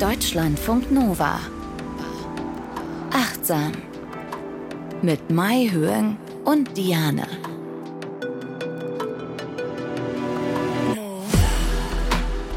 [0.00, 1.38] Deutschlandfunk Nova.
[3.10, 3.72] Achtsam.
[5.02, 7.26] Mit Mai Höhen und Diane.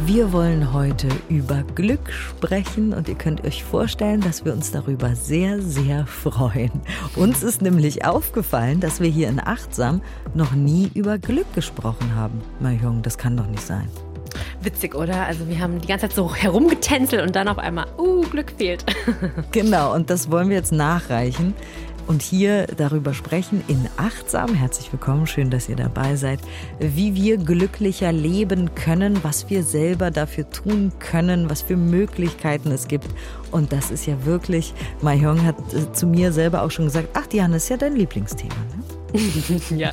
[0.05, 5.13] Wir wollen heute über Glück sprechen und ihr könnt euch vorstellen, dass wir uns darüber
[5.13, 6.71] sehr, sehr freuen.
[7.17, 10.01] Uns ist nämlich aufgefallen, dass wir hier in Achtsam
[10.33, 12.41] noch nie über Glück gesprochen haben.
[12.61, 13.89] Mahjong, das kann doch nicht sein.
[14.63, 15.25] Witzig, oder?
[15.25, 18.85] Also wir haben die ganze Zeit so herumgetänzelt und dann auf einmal, uh, Glück fehlt.
[19.51, 21.53] genau, und das wollen wir jetzt nachreichen
[22.07, 24.53] und hier darüber sprechen in Achtsam.
[24.53, 26.39] Herzlich willkommen, schön, dass ihr dabei seid,
[26.79, 32.87] wie wir glücklicher leben können, was wir selber dafür tun können, was für Möglichkeiten es
[32.87, 33.07] gibt.
[33.51, 37.27] Und das ist ja wirklich, Mahjong hat äh, zu mir selber auch schon gesagt, ach
[37.27, 38.53] Diana, ist ja dein Lieblingsthema.
[38.53, 39.02] Ne?
[39.75, 39.91] ja.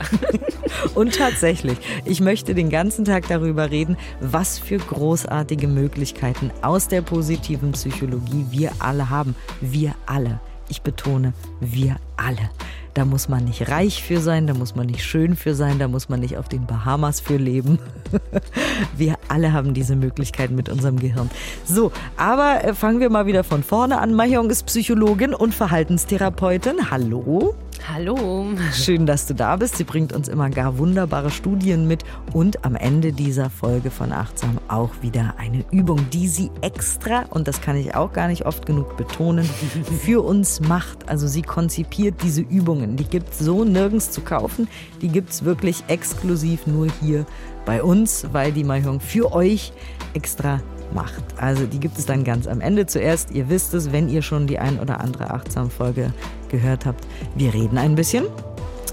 [0.94, 7.02] Und tatsächlich, ich möchte den ganzen Tag darüber reden, was für großartige Möglichkeiten aus der
[7.02, 9.34] positiven Psychologie wir alle haben.
[9.60, 10.40] Wir alle.
[10.68, 12.50] Ich betone, wir alle.
[12.94, 15.86] Da muss man nicht reich für sein, da muss man nicht schön für sein, da
[15.86, 17.78] muss man nicht auf den Bahamas für leben.
[18.96, 21.30] Wir alle haben diese Möglichkeit mit unserem Gehirn.
[21.64, 24.12] So, aber äh, fangen wir mal wieder von vorne an.
[24.12, 26.90] Mahjong ist Psychologin und Verhaltenstherapeutin.
[26.90, 27.54] Hallo.
[27.88, 28.46] Hallo.
[28.72, 29.76] Schön, dass du da bist.
[29.76, 34.58] Sie bringt uns immer gar wunderbare Studien mit und am Ende dieser Folge von Achtsam
[34.68, 38.66] auch wieder eine Übung, die sie extra, und das kann ich auch gar nicht oft
[38.66, 39.44] genug betonen,
[40.02, 41.08] für uns macht.
[41.08, 42.96] Also sie konzipiert diese Übungen.
[42.96, 44.68] Die gibt es so nirgends zu kaufen.
[45.00, 47.24] Die gibt es wirklich exklusiv nur hier
[47.64, 49.72] bei uns, weil die Mahjong für euch
[50.14, 50.60] extra
[50.94, 51.22] macht.
[51.36, 52.86] Also die gibt es dann ganz am Ende.
[52.86, 56.12] Zuerst, ihr wisst es, wenn ihr schon die ein oder andere Achtsam-Folge
[56.48, 58.24] gehört habt, wir reden ein bisschen.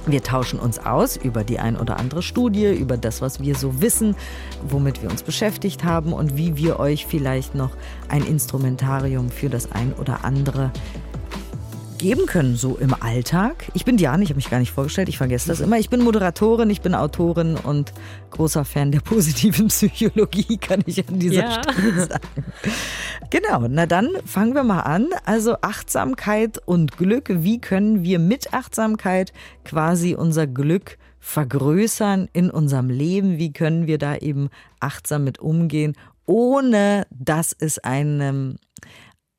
[0.10, 3.82] Wir tauschen uns aus über die ein oder andere Studie, über das, was wir so
[3.82, 4.16] wissen,
[4.66, 7.72] womit wir uns beschäftigt haben und wie wir euch vielleicht noch
[8.08, 10.72] ein Instrumentarium für das ein oder andere
[11.98, 13.66] geben können, so im Alltag.
[13.74, 15.80] Ich bin Diane, ich habe mich gar nicht vorgestellt, ich vergesse das immer.
[15.80, 17.94] Ich bin Moderatorin, ich bin Autorin und
[18.32, 21.64] großer Fan der positiven Psychologie, kann ich an dieser ja.
[21.64, 22.44] Stelle sagen.
[23.30, 25.08] Genau, na dann fangen wir mal an.
[25.26, 27.26] Also Achtsamkeit und Glück.
[27.30, 29.34] Wie können wir mit Achtsamkeit
[29.66, 33.38] quasi unser Glück vergrößern in unserem Leben?
[33.38, 34.50] Wie können wir da eben
[34.80, 35.94] achtsam mit umgehen,
[36.26, 38.58] ohne dass es einem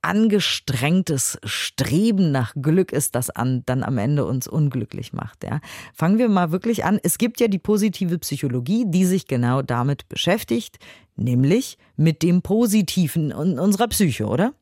[0.03, 5.45] angestrengtes Streben nach Glück ist, das an, dann am Ende uns unglücklich macht.
[5.45, 5.61] Ja.
[5.93, 6.99] Fangen wir mal wirklich an.
[7.03, 10.79] Es gibt ja die positive Psychologie, die sich genau damit beschäftigt,
[11.17, 14.55] nämlich mit dem Positiven in unserer Psyche, oder?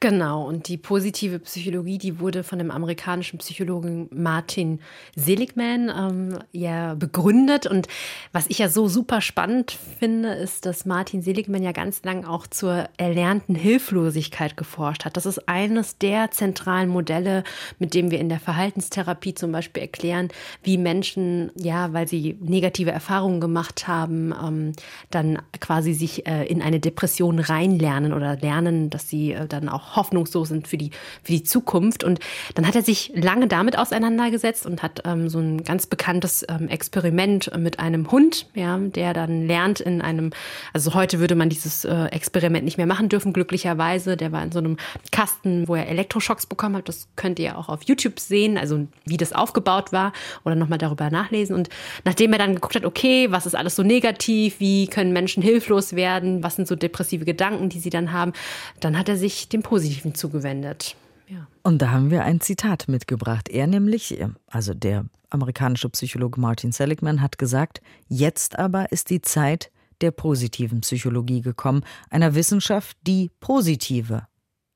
[0.00, 4.80] Genau, und die positive Psychologie, die wurde von dem amerikanischen Psychologen Martin
[5.14, 7.66] Seligman ähm, ja begründet.
[7.66, 7.86] Und
[8.32, 12.48] was ich ja so super spannend finde, ist, dass Martin Seligman ja ganz lang auch
[12.48, 15.16] zur erlernten Hilflosigkeit geforscht hat.
[15.16, 17.44] Das ist eines der zentralen Modelle,
[17.78, 20.28] mit dem wir in der Verhaltenstherapie zum Beispiel erklären,
[20.64, 24.72] wie Menschen, ja, weil sie negative Erfahrungen gemacht haben, ähm,
[25.10, 29.96] dann quasi sich äh, in eine Depression reinlernen oder lernen, dass sie äh, dann auch
[29.96, 30.90] hoffnungslos sind für die,
[31.22, 32.04] für die Zukunft.
[32.04, 32.20] Und
[32.54, 36.68] dann hat er sich lange damit auseinandergesetzt und hat ähm, so ein ganz bekanntes ähm,
[36.68, 40.30] Experiment mit einem Hund, ja, der dann lernt in einem,
[40.72, 44.16] also heute würde man dieses äh, Experiment nicht mehr machen dürfen, glücklicherweise.
[44.16, 44.76] Der war in so einem
[45.10, 46.88] Kasten, wo er Elektroschocks bekommen hat.
[46.88, 50.12] Das könnt ihr auch auf YouTube sehen, also wie das aufgebaut war
[50.44, 51.54] oder nochmal darüber nachlesen.
[51.54, 51.68] Und
[52.04, 55.94] nachdem er dann geguckt hat, okay, was ist alles so negativ, wie können Menschen hilflos
[55.94, 58.32] werden, was sind so depressive Gedanken, die sie dann haben,
[58.80, 60.96] dann hat er sich dem Positiven zugewendet.
[61.28, 61.46] Ja.
[61.62, 63.48] Und da haben wir ein Zitat mitgebracht.
[63.48, 69.70] Er nämlich, also der amerikanische Psychologe Martin Seligman hat gesagt, jetzt aber ist die Zeit
[70.00, 74.26] der positiven Psychologie gekommen, einer Wissenschaft, die positive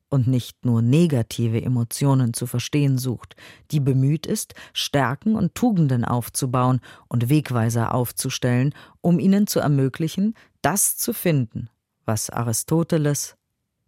[0.09, 3.35] und nicht nur negative Emotionen zu verstehen sucht,
[3.71, 10.97] die bemüht ist, Stärken und Tugenden aufzubauen und Wegweiser aufzustellen, um ihnen zu ermöglichen, das
[10.97, 11.69] zu finden,
[12.05, 13.37] was Aristoteles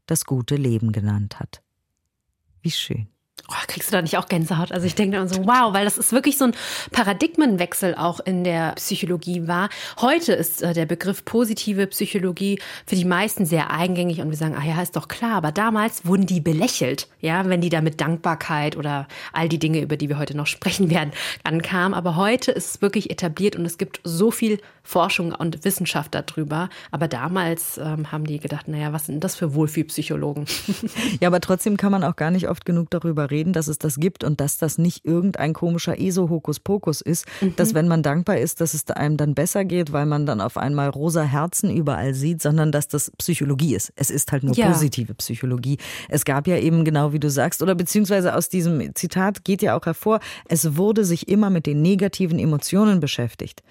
[0.09, 1.63] das gute Leben genannt hat.
[2.63, 3.09] Wie schön.
[3.51, 4.73] Oh, kriegst du da nicht auch Gänsehaut?
[4.73, 6.53] Also ich denke dann so, wow, weil das ist wirklich so ein
[6.93, 9.69] Paradigmenwechsel auch in der Psychologie war.
[10.01, 14.57] Heute ist äh, der Begriff positive Psychologie für die meisten sehr eingängig und wir sagen,
[14.59, 15.37] ah ja, ist doch klar.
[15.37, 19.81] Aber damals wurden die belächelt, ja, wenn die da mit Dankbarkeit oder all die Dinge,
[19.81, 21.13] über die wir heute noch sprechen werden,
[21.45, 21.95] ankamen.
[21.95, 26.71] Aber heute ist es wirklich etabliert und es gibt so viel Forschung und Wissenschaft darüber.
[26.91, 30.47] Aber damals ähm, haben die gedacht, naja, was sind das für Wohlfühlpsychologen?
[31.21, 33.79] ja, aber trotzdem kann man auch gar nicht oft genug darüber darüber reden, dass es
[33.79, 37.55] das gibt und dass das nicht irgendein komischer ESO-Hokuspokus ist, mhm.
[37.57, 40.57] dass wenn man dankbar ist, dass es einem dann besser geht, weil man dann auf
[40.57, 43.93] einmal rosa Herzen überall sieht, sondern dass das Psychologie ist.
[43.97, 44.71] Es ist halt nur ja.
[44.71, 45.79] positive Psychologie.
[46.09, 49.77] Es gab ja eben genau wie du sagst, oder beziehungsweise aus diesem Zitat geht ja
[49.77, 53.63] auch hervor, es wurde sich immer mit den negativen Emotionen beschäftigt.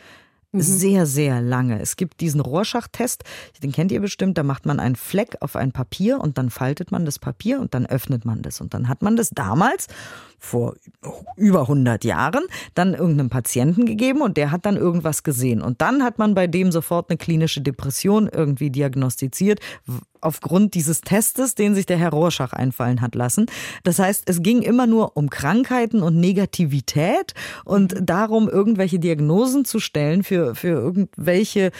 [0.58, 0.62] Mhm.
[0.62, 1.80] Sehr, sehr lange.
[1.82, 3.24] Es gibt diesen Rorschach-Test,
[3.64, 6.92] den kennt ihr bestimmt, da macht man einen Fleck auf ein Papier und dann faltet
[6.92, 8.62] man das Papier und dann öffnet man das.
[8.62, 9.88] Und dann hat man das damals
[10.40, 10.76] vor
[11.36, 12.44] über 100 Jahren
[12.76, 15.62] dann irgendeinem Patienten gegeben und der hat dann irgendwas gesehen.
[15.62, 19.60] Und dann hat man bei dem sofort eine klinische Depression irgendwie diagnostiziert,
[20.22, 23.48] aufgrund dieses Testes, den sich der Herr Rorschach einfallen hat lassen.
[23.84, 27.34] Das heißt, es ging immer nur um Krankheiten und Negativität
[27.66, 31.72] und darum, irgendwelche Diagnosen zu stellen für, für irgendwelche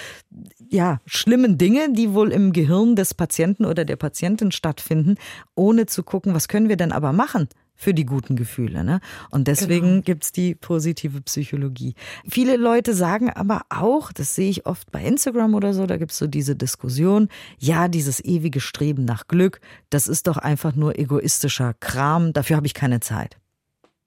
[0.70, 5.16] ja, schlimmen Dinge, die wohl im Gehirn des Patienten oder der Patientin stattfinden,
[5.56, 7.48] ohne zu gucken, was können wir denn aber machen?
[7.78, 8.84] Für die guten Gefühle.
[8.84, 9.00] Ne?
[9.30, 10.18] Und deswegen genau.
[10.20, 11.94] es die positive Psychologie.
[12.28, 16.12] Viele Leute sagen aber auch, das sehe ich oft bei Instagram oder so, da gibt
[16.12, 17.30] es so diese Diskussion,
[17.60, 22.68] ja, dieses ewige Streben nach Glück, das ist doch einfach nur egoistischer Kram, dafür habe
[22.68, 23.38] ich keine Zeit.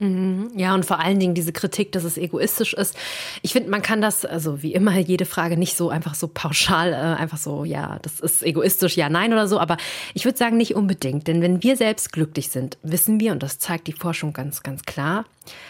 [0.01, 0.49] Mhm.
[0.55, 2.97] Ja, und vor allen Dingen diese Kritik, dass es egoistisch ist.
[3.43, 6.91] Ich finde, man kann das, also wie immer, jede Frage nicht so einfach so pauschal,
[6.91, 9.59] äh, einfach so, ja, das ist egoistisch, ja, nein oder so.
[9.59, 9.77] Aber
[10.15, 11.27] ich würde sagen, nicht unbedingt.
[11.27, 14.81] Denn wenn wir selbst glücklich sind, wissen wir, und das zeigt die Forschung ganz, ganz
[14.81, 15.25] klar,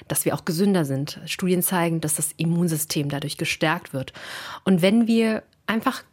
[0.07, 1.19] dass wir auch gesünder sind.
[1.25, 4.13] Studien zeigen, dass das Immunsystem dadurch gestärkt wird.
[4.63, 6.03] Und wenn wir einfach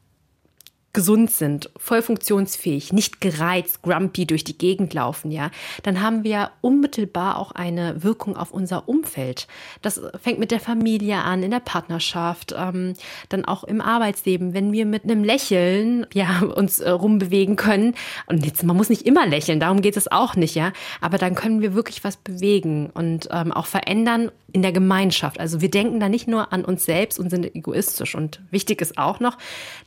[0.98, 5.52] gesund sind, voll funktionsfähig, nicht gereizt, grumpy durch die Gegend laufen, ja,
[5.84, 9.46] dann haben wir unmittelbar auch eine Wirkung auf unser Umfeld.
[9.80, 12.94] Das fängt mit der Familie an, in der Partnerschaft, ähm,
[13.28, 17.94] dann auch im Arbeitsleben, wenn wir mit einem Lächeln ja uns äh, rumbewegen können.
[18.26, 20.72] Und jetzt, man muss nicht immer lächeln, darum geht es auch nicht, ja.
[21.00, 25.38] Aber dann können wir wirklich was bewegen und ähm, auch verändern in der Gemeinschaft.
[25.38, 28.14] Also wir denken da nicht nur an uns selbst und sind egoistisch.
[28.14, 29.36] Und wichtig ist auch noch,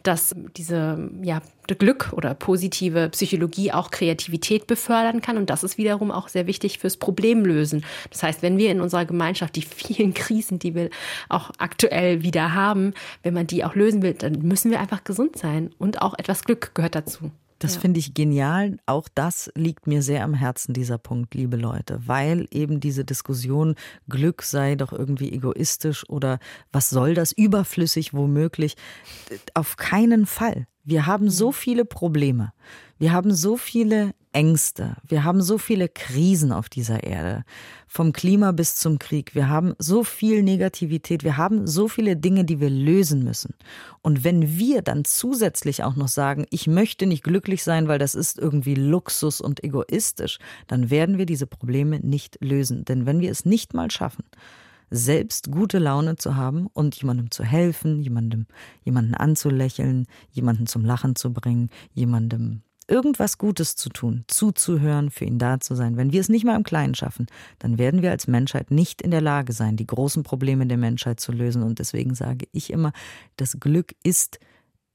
[0.04, 1.42] dass diese ja,
[1.80, 5.38] Glück oder positive Psychologie auch Kreativität befördern kann.
[5.38, 7.86] Und das ist wiederum auch sehr wichtig fürs Problemlösen.
[8.10, 10.90] Das heißt, wenn wir in unserer Gemeinschaft die vielen Krisen, die wir
[11.30, 12.94] auch aktuell wieder haben,
[13.24, 15.72] wenn man die auch lösen will, dann müssen wir einfach gesund sein.
[15.78, 17.32] Und auch etwas Glück gehört dazu.
[17.62, 17.82] Das ja.
[17.82, 18.78] finde ich genial.
[18.88, 23.76] Auch das liegt mir sehr am Herzen, dieser Punkt, liebe Leute, weil eben diese Diskussion,
[24.10, 26.40] Glück sei doch irgendwie egoistisch oder
[26.72, 28.78] was soll das, überflüssig womöglich,
[29.54, 30.66] auf keinen Fall.
[30.84, 31.54] Wir haben so mhm.
[31.54, 32.54] viele Probleme.
[32.98, 34.96] Wir haben so viele Ängste.
[35.08, 37.44] Wir haben so viele Krisen auf dieser Erde.
[37.88, 39.36] Vom Klima bis zum Krieg.
[39.36, 41.24] Wir haben so viel Negativität.
[41.24, 43.56] Wir haben so viele Dinge, die wir lösen müssen.
[44.02, 48.16] Und wenn wir dann zusätzlich auch noch sagen, ich möchte nicht glücklich sein, weil das
[48.16, 52.86] ist irgendwie Luxus und egoistisch, dann werden wir diese Probleme nicht lösen.
[52.86, 54.24] Denn wenn wir es nicht mal schaffen,
[54.92, 58.46] selbst gute Laune zu haben und jemandem zu helfen, jemandem,
[58.84, 65.40] jemanden anzulächeln, jemanden zum Lachen zu bringen, jemandem irgendwas Gutes zu tun, zuzuhören, für ihn
[65.40, 65.96] da zu sein.
[65.96, 67.28] Wenn wir es nicht mal im Kleinen schaffen,
[67.58, 71.22] dann werden wir als Menschheit nicht in der Lage sein, die großen Probleme der Menschheit
[71.22, 71.64] zu lösen.
[71.64, 72.92] Und deswegen sage ich immer,
[73.38, 74.40] das Glück ist,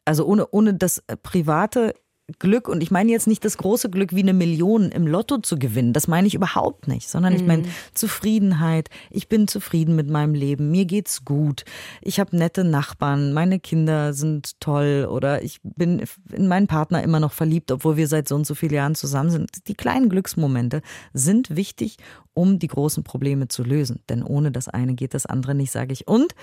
[0.04, 1.94] also ohne, ohne das Private
[2.40, 5.60] Glück, und ich meine jetzt nicht das große Glück wie eine Million im Lotto zu
[5.60, 7.70] gewinnen, das meine ich überhaupt nicht, sondern ich meine mhm.
[7.94, 8.88] Zufriedenheit.
[9.10, 11.64] Ich bin zufrieden mit meinem Leben, mir geht's gut,
[12.02, 16.02] ich habe nette Nachbarn, meine Kinder sind toll oder ich bin
[16.32, 19.30] in meinen Partner immer noch verliebt, obwohl wir seit so und so vielen Jahren zusammen
[19.30, 19.68] sind.
[19.68, 20.82] Die kleinen Glücksmomente
[21.14, 21.96] sind wichtig,
[22.34, 25.92] um die großen Probleme zu lösen, denn ohne das eine geht das andere nicht, sage
[25.92, 26.08] ich.
[26.08, 26.34] Und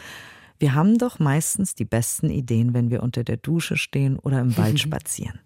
[0.60, 4.56] wir haben doch meistens die besten Ideen, wenn wir unter der Dusche stehen oder im
[4.56, 5.42] Wald spazieren.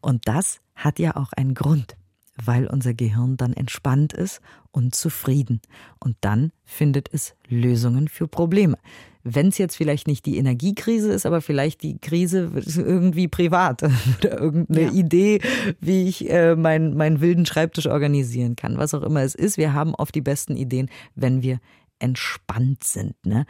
[0.00, 1.96] Und das hat ja auch einen Grund,
[2.42, 5.60] weil unser Gehirn dann entspannt ist und zufrieden.
[5.98, 8.78] Und dann findet es Lösungen für Probleme.
[9.24, 13.82] Wenn es jetzt vielleicht nicht die Energiekrise ist, aber vielleicht die Krise irgendwie privat
[14.18, 14.92] oder irgendeine ja.
[14.92, 15.40] Idee,
[15.80, 19.58] wie ich äh, meinen mein wilden Schreibtisch organisieren kann, was auch immer es ist.
[19.58, 21.60] Wir haben oft die besten Ideen, wenn wir
[21.98, 23.14] entspannt sind.
[23.26, 23.44] Ne?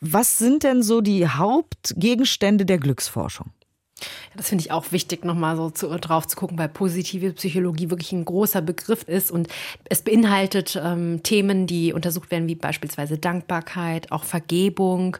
[0.00, 3.50] Was sind denn so die Hauptgegenstände der Glücksforschung?
[4.36, 8.12] Das finde ich auch wichtig, nochmal so zu, drauf zu gucken, weil positive Psychologie wirklich
[8.12, 9.48] ein großer Begriff ist und
[9.88, 15.16] es beinhaltet ähm, Themen, die untersucht werden, wie beispielsweise Dankbarkeit, auch Vergebung,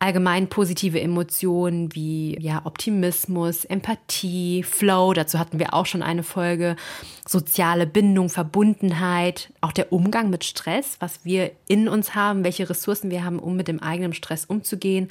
[0.00, 6.74] allgemein positive Emotionen wie ja, Optimismus, Empathie, Flow, dazu hatten wir auch schon eine Folge,
[7.28, 13.10] soziale Bindung, Verbundenheit, auch der Umgang mit Stress, was wir in uns haben, welche Ressourcen
[13.10, 15.08] wir haben, um mit dem eigenen Stress umzugehen,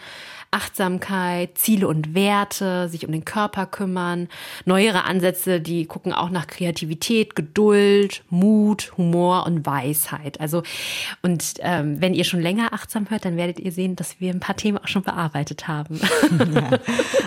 [0.51, 4.27] Achtsamkeit, Ziele und Werte, sich um den Körper kümmern,
[4.65, 10.41] neuere Ansätze, die gucken auch nach Kreativität, Geduld, Mut, Humor und Weisheit.
[10.41, 10.63] Also
[11.21, 14.39] und ähm, wenn ihr schon länger achtsam hört, dann werdet ihr sehen, dass wir ein
[14.39, 15.99] paar Themen auch schon bearbeitet haben.
[16.49, 16.79] Ja.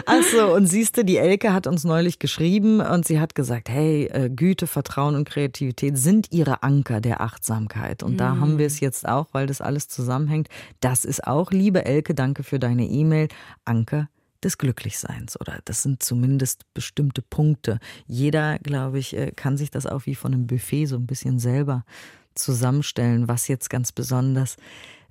[0.06, 4.06] Achso, und siehst du, die Elke hat uns neulich geschrieben und sie hat gesagt, hey,
[4.06, 8.02] äh, Güte, Vertrauen und Kreativität sind ihre Anker der Achtsamkeit.
[8.02, 10.48] Und da haben wir es jetzt auch, weil das alles zusammenhängt.
[10.80, 13.28] Das ist auch, liebe Elke, danke für deine E-Mail,
[13.64, 14.08] Anker
[14.42, 17.78] des Glücklichseins oder das sind zumindest bestimmte Punkte.
[18.06, 21.38] Jeder, glaube ich, äh, kann sich das auch wie von einem Buffet so ein bisschen
[21.38, 21.84] selber
[22.34, 24.56] zusammenstellen, was jetzt ganz besonders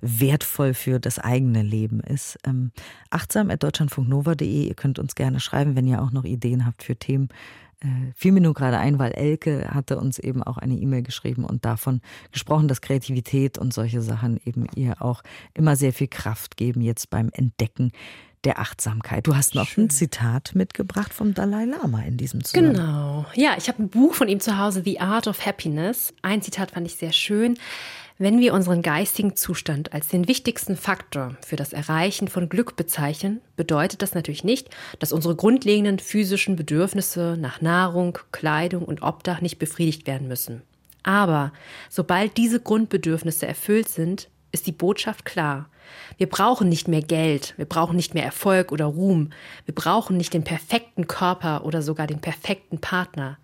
[0.02, 2.38] wertvoll für das eigene Leben ist.
[2.44, 2.72] Ähm,
[3.08, 4.68] achtsam at deutschlandfunknova.de.
[4.68, 7.28] Ihr könnt uns gerne schreiben, wenn ihr auch noch Ideen habt für Themen.
[7.80, 11.44] Äh, fiel mir nur gerade ein, weil Elke hatte uns eben auch eine E-Mail geschrieben
[11.44, 12.00] und davon
[12.32, 15.22] gesprochen, dass Kreativität und solche Sachen eben ihr auch
[15.54, 17.92] immer sehr viel Kraft geben, jetzt beim Entdecken
[18.44, 19.26] der Achtsamkeit.
[19.26, 19.84] Du hast noch Schön.
[19.84, 22.74] ein Zitat mitgebracht vom Dalai Lama in diesem Zusammenhang.
[22.74, 23.26] Genau.
[23.34, 26.12] Ja, ich habe ein Buch von ihm zu Hause, The Art of Happiness.
[26.22, 27.56] Ein Zitat fand ich sehr schön.
[28.22, 33.40] Wenn wir unseren geistigen Zustand als den wichtigsten Faktor für das Erreichen von Glück bezeichnen,
[33.56, 39.58] bedeutet das natürlich nicht, dass unsere grundlegenden physischen Bedürfnisse nach Nahrung, Kleidung und Obdach nicht
[39.58, 40.62] befriedigt werden müssen.
[41.02, 41.52] Aber
[41.90, 45.68] sobald diese Grundbedürfnisse erfüllt sind, ist die Botschaft klar.
[46.16, 49.30] Wir brauchen nicht mehr Geld, wir brauchen nicht mehr Erfolg oder Ruhm,
[49.64, 53.38] wir brauchen nicht den perfekten Körper oder sogar den perfekten Partner.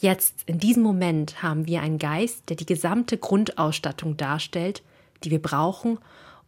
[0.00, 4.82] Jetzt, in diesem Moment, haben wir einen Geist, der die gesamte Grundausstattung darstellt,
[5.24, 5.98] die wir brauchen,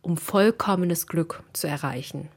[0.03, 2.29] um vollkommenes Glück zu erreichen.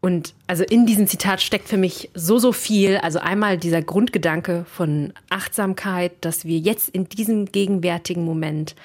[0.00, 2.98] Und also in diesem Zitat steckt für mich so, so viel.
[2.98, 8.76] Also einmal dieser Grundgedanke von Achtsamkeit, dass wir jetzt in diesem gegenwärtigen Moment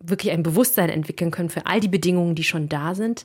[0.00, 3.24] wirklich ein Bewusstsein entwickeln können für all die Bedingungen, die schon da sind.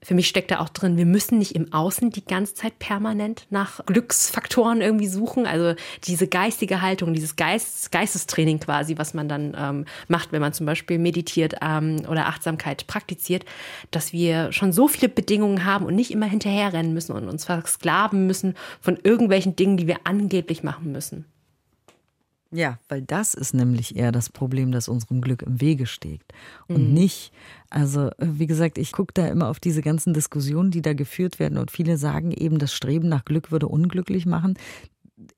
[0.00, 3.46] Für mich steckt da auch drin, wir müssen nicht im Außen die ganze Zeit permanent
[3.50, 5.44] nach Glücksfaktoren irgendwie suchen.
[5.44, 5.74] Also
[6.04, 10.66] diese geistige Haltung, dieses Geist, Geistestraining quasi, was man dann ähm, macht, wenn man zum
[10.66, 13.44] Beispiel meditiert ähm, oder Achtsamkeit praktiziert,
[13.90, 18.26] dass wir schon so viele Bedingungen haben und nicht immer hinterherrennen müssen und uns versklaven
[18.26, 21.24] müssen von irgendwelchen Dingen, die wir angeblich machen müssen.
[22.50, 26.22] Ja, weil das ist nämlich eher das Problem, das unserem Glück im Wege steht.
[26.66, 26.94] Und mhm.
[26.94, 27.32] nicht,
[27.68, 31.58] also wie gesagt, ich gucke da immer auf diese ganzen Diskussionen, die da geführt werden.
[31.58, 34.54] Und viele sagen eben, das Streben nach Glück würde unglücklich machen.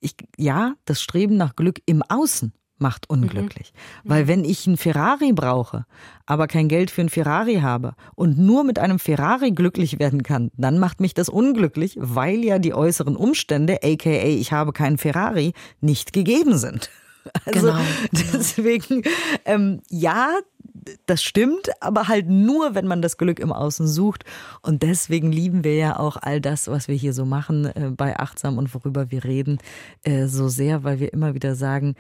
[0.01, 3.73] Ich, ja, das Streben nach Glück im Außen macht unglücklich.
[4.05, 4.11] Mhm.
[4.11, 5.87] Weil wenn ich einen Ferrari brauche,
[6.27, 10.51] aber kein Geld für einen Ferrari habe und nur mit einem Ferrari glücklich werden kann,
[10.57, 15.53] dann macht mich das unglücklich, weil ja die äußeren Umstände, aka ich habe keinen Ferrari,
[15.81, 16.91] nicht gegeben sind.
[17.45, 17.81] Also genau.
[18.13, 19.03] deswegen,
[19.45, 20.39] ähm, ja,
[21.07, 24.25] das stimmt, aber halt nur, wenn man das Glück im Außen sucht.
[24.63, 28.19] Und deswegen lieben wir ja auch all das, was wir hier so machen äh, bei
[28.19, 29.59] Achtsam und worüber wir reden,
[30.03, 31.95] äh, so sehr, weil wir immer wieder sagen,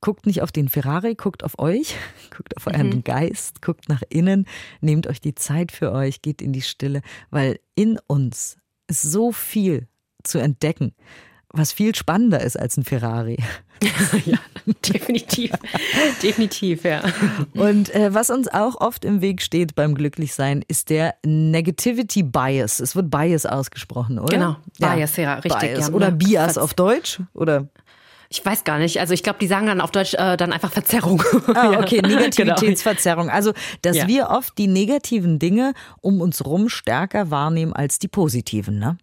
[0.00, 1.94] guckt nicht auf den Ferrari, guckt auf euch,
[2.36, 3.04] guckt auf euren mhm.
[3.04, 4.46] Geist, guckt nach innen,
[4.80, 9.32] nehmt euch die Zeit für euch, geht in die Stille, weil in uns ist so
[9.32, 9.88] viel
[10.22, 10.94] zu entdecken
[11.52, 13.38] was viel spannender ist als ein Ferrari.
[14.26, 14.38] ja,
[14.86, 15.52] definitiv.
[16.22, 17.02] definitiv, ja.
[17.54, 22.78] Und äh, was uns auch oft im Weg steht beim Glücklichsein, ist der Negativity Bias.
[22.80, 24.36] Es wird Bias ausgesprochen, oder?
[24.36, 25.74] Genau, Bias, ja, ja richtig.
[25.74, 25.92] Bias.
[25.92, 27.20] Oder Bias auf Deutsch?
[27.32, 27.68] Oder?
[28.32, 29.00] Ich weiß gar nicht.
[29.00, 31.20] Also ich glaube, die sagen dann auf Deutsch äh, dann einfach Verzerrung.
[31.52, 33.28] Ah, okay, Negativitätsverzerrung.
[33.28, 33.52] Also,
[33.82, 34.06] dass ja.
[34.06, 38.98] wir oft die negativen Dinge um uns rum stärker wahrnehmen als die positiven, ne?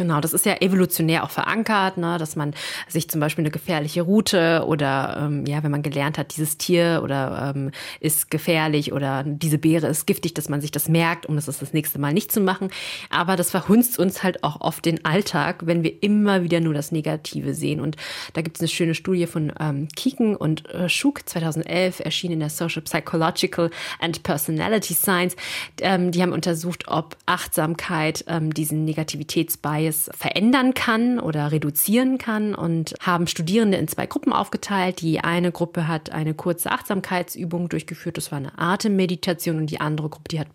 [0.00, 2.54] Genau, das ist ja evolutionär auch verankert, ne, dass man
[2.88, 7.02] sich zum Beispiel eine gefährliche Route oder ähm, ja, wenn man gelernt hat, dieses Tier
[7.04, 11.36] oder ähm, ist gefährlich oder diese Beere ist giftig, dass man sich das merkt, um
[11.36, 12.70] das das nächste Mal nicht zu machen.
[13.10, 16.92] Aber das verhunzt uns halt auch oft den Alltag, wenn wir immer wieder nur das
[16.92, 17.78] Negative sehen.
[17.78, 17.96] Und
[18.32, 22.40] da gibt es eine schöne Studie von ähm, Kieken und äh, Schuk 2011 erschienen in
[22.40, 25.36] der Social Psychological and Personality Science.
[25.82, 32.54] Ähm, die haben untersucht, ob Achtsamkeit ähm, diesen Negativitätsbias Bias verändern kann oder reduzieren kann
[32.54, 35.00] und haben Studierende in zwei Gruppen aufgeteilt.
[35.00, 40.08] Die eine Gruppe hat eine kurze Achtsamkeitsübung durchgeführt, das war eine Atemmeditation und die andere
[40.08, 40.48] Gruppe, die hat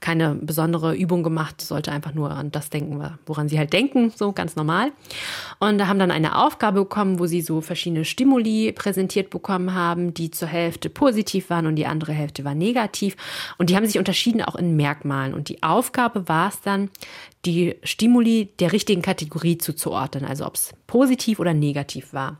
[0.00, 4.32] keine besondere Übung gemacht, sollte einfach nur an das denken, woran sie halt denken, so
[4.32, 4.92] ganz normal.
[5.58, 10.14] Und da haben dann eine Aufgabe bekommen, wo sie so verschiedene Stimuli präsentiert bekommen haben,
[10.14, 13.16] die zur Hälfte positiv waren und die andere Hälfte war negativ.
[13.58, 15.34] Und die haben sich unterschieden auch in Merkmalen.
[15.34, 16.90] Und die Aufgabe war es dann,
[17.46, 22.38] die Stimuli der richtigen Kategorie zuzuordnen, also ob es positiv oder negativ war.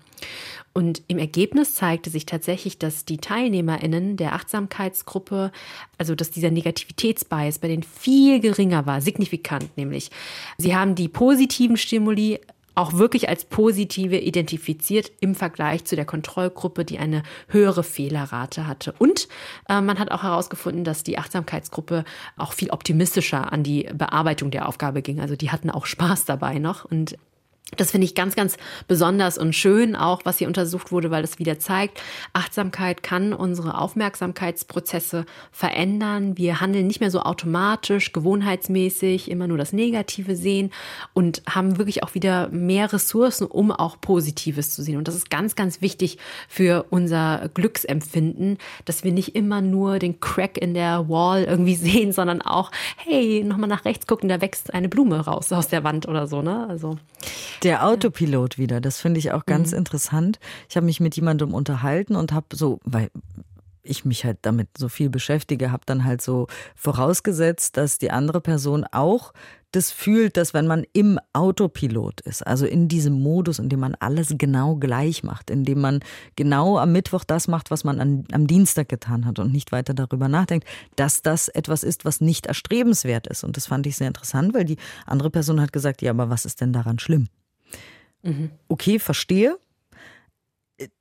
[0.72, 5.50] Und im Ergebnis zeigte sich tatsächlich, dass die TeilnehmerInnen der Achtsamkeitsgruppe,
[5.98, 10.10] also dass dieser Negativitätsbias bei denen viel geringer war, signifikant nämlich.
[10.58, 12.38] Sie haben die positiven Stimuli
[12.74, 18.94] auch wirklich als positive identifiziert im Vergleich zu der Kontrollgruppe, die eine höhere Fehlerrate hatte.
[18.98, 19.28] Und
[19.68, 22.04] äh, man hat auch herausgefunden, dass die Achtsamkeitsgruppe
[22.36, 25.20] auch viel optimistischer an die Bearbeitung der Aufgabe ging.
[25.20, 27.16] Also die hatten auch Spaß dabei noch und
[27.76, 28.56] das finde ich ganz, ganz
[28.88, 32.00] besonders und schön auch, was hier untersucht wurde, weil es wieder zeigt,
[32.32, 36.36] Achtsamkeit kann unsere Aufmerksamkeitsprozesse verändern.
[36.36, 40.70] Wir handeln nicht mehr so automatisch, gewohnheitsmäßig, immer nur das Negative sehen
[41.14, 44.96] und haben wirklich auch wieder mehr Ressourcen, um auch Positives zu sehen.
[44.96, 50.20] Und das ist ganz, ganz wichtig für unser Glücksempfinden, dass wir nicht immer nur den
[50.20, 54.74] Crack in der Wall irgendwie sehen, sondern auch, hey, nochmal nach rechts gucken, da wächst
[54.74, 56.66] eine Blume raus aus der Wand oder so, ne?
[56.68, 56.96] Also.
[57.62, 59.78] Der Autopilot wieder, das finde ich auch ganz mhm.
[59.78, 60.38] interessant.
[60.68, 63.10] Ich habe mich mit jemandem unterhalten und habe so, weil
[63.82, 68.40] ich mich halt damit so viel beschäftige, habe dann halt so vorausgesetzt, dass die andere
[68.40, 69.32] Person auch
[69.72, 73.94] das fühlt, dass wenn man im Autopilot ist, also in diesem Modus, in dem man
[73.94, 76.00] alles genau gleich macht, in dem man
[76.34, 79.94] genau am Mittwoch das macht, was man an, am Dienstag getan hat und nicht weiter
[79.94, 83.44] darüber nachdenkt, dass das etwas ist, was nicht erstrebenswert ist.
[83.44, 84.76] Und das fand ich sehr interessant, weil die
[85.06, 87.28] andere Person hat gesagt, ja, aber was ist denn daran schlimm?
[88.22, 88.50] Mhm.
[88.68, 89.58] Okay, verstehe.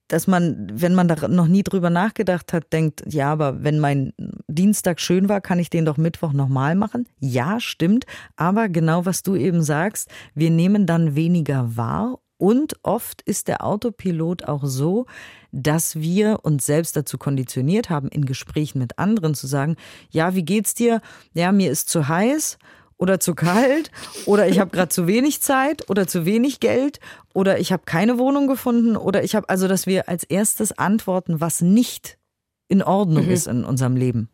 [0.08, 4.12] Dass man, wenn man da noch nie drüber nachgedacht hat, denkt, ja, aber wenn mein
[4.48, 7.08] Dienstag schön war, kann ich den doch Mittwoch nochmal machen?
[7.20, 8.06] Ja, stimmt.
[8.36, 13.66] Aber genau was du eben sagst, wir nehmen dann weniger wahr und oft ist der
[13.66, 15.06] Autopilot auch so,
[15.52, 19.76] dass wir uns selbst dazu konditioniert haben, in Gesprächen mit anderen zu sagen,
[20.10, 21.02] ja, wie geht's dir?
[21.34, 22.58] Ja, mir ist zu heiß
[23.00, 23.90] oder zu kalt
[24.26, 27.00] oder ich habe gerade zu wenig Zeit oder zu wenig Geld
[27.34, 31.42] oder ich habe keine Wohnung gefunden oder ich habe also, dass wir als erstes antworten,
[31.42, 32.20] was nicht
[32.68, 33.32] in Ordnung mhm.
[33.32, 34.30] ist in unserem Leben.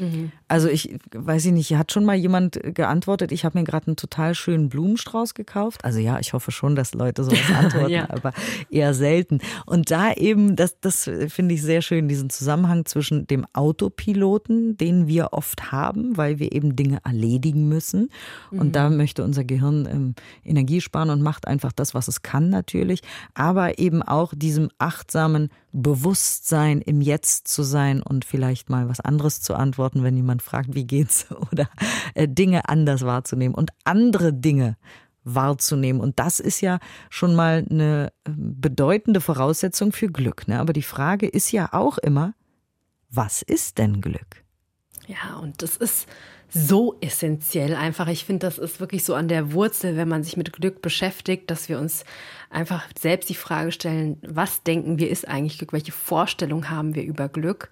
[0.00, 0.32] Mhm.
[0.48, 3.96] Also ich weiß ich nicht, hat schon mal jemand geantwortet, ich habe mir gerade einen
[3.96, 5.84] total schönen Blumenstrauß gekauft.
[5.84, 8.10] Also ja, ich hoffe schon, dass Leute sowas antworten, ja.
[8.10, 8.32] aber
[8.70, 9.40] eher selten.
[9.66, 15.06] Und da eben, das, das finde ich sehr schön, diesen Zusammenhang zwischen dem Autopiloten, den
[15.06, 18.08] wir oft haben, weil wir eben Dinge erledigen müssen.
[18.50, 18.72] Und mhm.
[18.72, 20.14] da möchte unser Gehirn ähm,
[20.44, 23.02] Energie sparen und macht einfach das, was es kann natürlich.
[23.34, 29.40] Aber eben auch diesem achtsamen Bewusstsein, im Jetzt zu sein und vielleicht mal was anderes
[29.40, 31.68] zu antworten, wenn jemand fragt, wie geht's, oder
[32.14, 34.76] äh, Dinge anders wahrzunehmen und andere Dinge
[35.24, 36.00] wahrzunehmen.
[36.00, 36.78] Und das ist ja
[37.08, 40.48] schon mal eine ähm, bedeutende Voraussetzung für Glück.
[40.48, 40.58] Ne?
[40.58, 42.34] Aber die Frage ist ja auch immer,
[43.10, 44.44] was ist denn Glück?
[45.06, 46.06] Ja, und das ist
[46.50, 48.08] so essentiell einfach.
[48.08, 51.50] Ich finde, das ist wirklich so an der Wurzel, wenn man sich mit Glück beschäftigt,
[51.50, 52.04] dass wir uns
[52.50, 55.72] einfach selbst die Frage stellen, was denken wir ist eigentlich Glück?
[55.72, 57.70] Welche Vorstellung haben wir über Glück?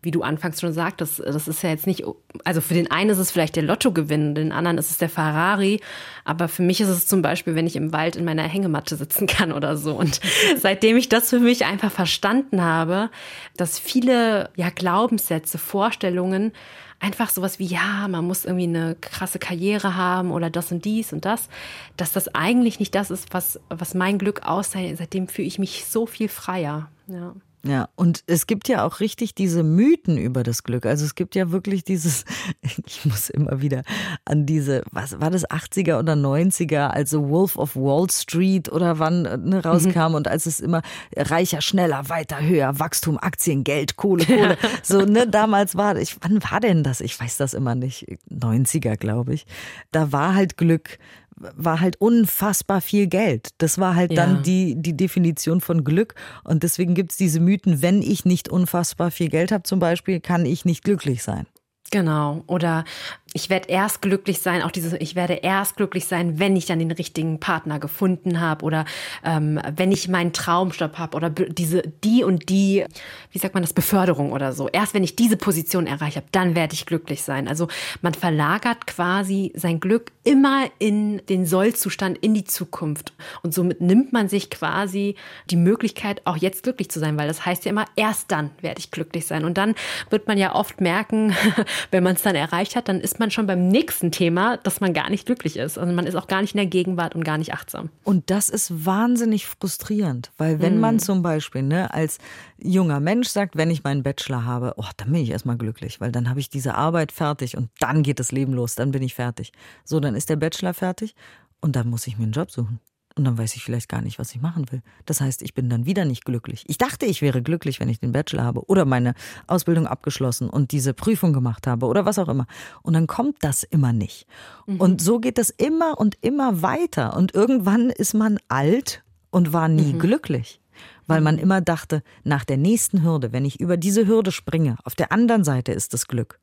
[0.00, 2.04] wie du anfangs schon sagtest, das ist ja jetzt nicht,
[2.44, 5.80] also für den einen ist es vielleicht der Lottogewinn, den anderen ist es der Ferrari,
[6.24, 9.26] aber für mich ist es zum Beispiel, wenn ich im Wald in meiner Hängematte sitzen
[9.26, 9.96] kann oder so.
[9.96, 10.20] Und
[10.56, 13.10] seitdem ich das für mich einfach verstanden habe,
[13.56, 16.52] dass viele ja Glaubenssätze, Vorstellungen
[17.00, 21.12] einfach sowas wie, ja, man muss irgendwie eine krasse Karriere haben oder das und dies
[21.12, 21.48] und das,
[21.96, 24.98] dass das eigentlich nicht das ist, was, was mein Glück aussieht.
[24.98, 26.90] Seitdem fühle ich mich so viel freier.
[27.06, 27.34] Ja.
[27.68, 30.86] Ja, und es gibt ja auch richtig diese Mythen über das Glück.
[30.86, 32.24] Also es gibt ja wirklich dieses,
[32.86, 33.82] ich muss immer wieder
[34.24, 39.22] an diese, was war das, 80er oder 90er, also Wolf of Wall Street oder wann
[39.22, 39.54] ne, mhm.
[39.54, 40.14] rauskam mhm.
[40.14, 40.80] und als es immer
[41.14, 44.56] reicher, schneller, weiter, höher, Wachstum, Aktien, Geld, Kohle, Kohle.
[44.82, 47.02] so, ne, damals war, ich, wann war denn das?
[47.02, 48.06] Ich weiß das immer nicht.
[48.30, 49.46] 90er, glaube ich.
[49.92, 50.98] Da war halt Glück
[51.38, 53.50] war halt unfassbar viel Geld.
[53.58, 54.24] Das war halt ja.
[54.24, 56.14] dann die, die Definition von Glück.
[56.44, 60.20] Und deswegen gibt es diese Mythen, wenn ich nicht unfassbar viel Geld habe zum Beispiel,
[60.20, 61.46] kann ich nicht glücklich sein.
[61.90, 62.42] Genau.
[62.46, 62.84] Oder
[63.34, 66.78] ich werde erst glücklich sein, auch dieses, ich werde erst glücklich sein, wenn ich dann
[66.78, 68.86] den richtigen Partner gefunden habe oder
[69.22, 72.86] ähm, wenn ich meinen Traumstopp habe oder diese, die und die,
[73.30, 74.68] wie sagt man das, Beförderung oder so.
[74.68, 77.48] Erst wenn ich diese Position erreicht habe, dann werde ich glücklich sein.
[77.48, 77.68] Also
[78.00, 83.12] man verlagert quasi sein Glück immer in den Sollzustand, in die Zukunft.
[83.42, 85.16] Und somit nimmt man sich quasi
[85.50, 88.78] die Möglichkeit, auch jetzt glücklich zu sein, weil das heißt ja immer, erst dann werde
[88.78, 89.44] ich glücklich sein.
[89.44, 89.74] Und dann
[90.08, 91.34] wird man ja oft merken,
[91.90, 94.94] wenn man es dann erreicht hat, dann ist man schon beim nächsten Thema, dass man
[94.94, 95.78] gar nicht glücklich ist.
[95.78, 97.90] Also man ist auch gar nicht in der Gegenwart und gar nicht achtsam.
[98.04, 100.80] Und das ist wahnsinnig frustrierend, weil wenn mm.
[100.80, 102.18] man zum Beispiel ne, als
[102.58, 106.12] junger Mensch sagt, wenn ich meinen Bachelor habe, oh, dann bin ich erstmal glücklich, weil
[106.12, 109.14] dann habe ich diese Arbeit fertig und dann geht das Leben los, dann bin ich
[109.14, 109.52] fertig.
[109.84, 111.14] So, dann ist der Bachelor fertig
[111.60, 112.80] und dann muss ich mir einen Job suchen.
[113.18, 114.80] Und dann weiß ich vielleicht gar nicht, was ich machen will.
[115.04, 116.64] Das heißt, ich bin dann wieder nicht glücklich.
[116.68, 119.14] Ich dachte, ich wäre glücklich, wenn ich den Bachelor habe oder meine
[119.48, 122.46] Ausbildung abgeschlossen und diese Prüfung gemacht habe oder was auch immer.
[122.82, 124.26] Und dann kommt das immer nicht.
[124.66, 124.80] Mhm.
[124.80, 127.16] Und so geht das immer und immer weiter.
[127.16, 129.98] Und irgendwann ist man alt und war nie mhm.
[129.98, 130.60] glücklich
[131.08, 131.42] weil man mhm.
[131.42, 135.42] immer dachte, nach der nächsten Hürde, wenn ich über diese Hürde springe, auf der anderen
[135.42, 136.38] Seite ist das Glück.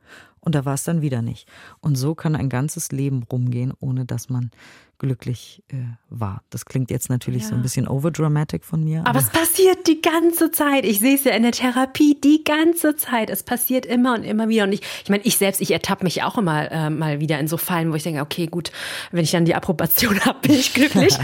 [0.45, 1.49] Und da war es dann wieder nicht.
[1.81, 4.51] Und so kann ein ganzes Leben rumgehen, ohne dass man
[4.97, 5.75] glücklich äh,
[6.09, 6.41] war.
[6.49, 7.49] Das klingt jetzt natürlich ja.
[7.49, 9.01] so ein bisschen overdramatic von mir.
[9.01, 10.85] Aber, aber, es passiert die ganze Zeit.
[10.85, 13.29] Ich sehe es ja in der Therapie die ganze Zeit.
[13.29, 14.63] Es passiert immer und immer wieder.
[14.63, 17.47] Und ich, ich meine, ich selbst, ich ertappe mich auch immer äh, mal wieder in
[17.47, 18.71] so Fallen, wo ich denke, okay, gut,
[19.11, 21.15] wenn ich dann die Approbation habe, bin ich glücklich.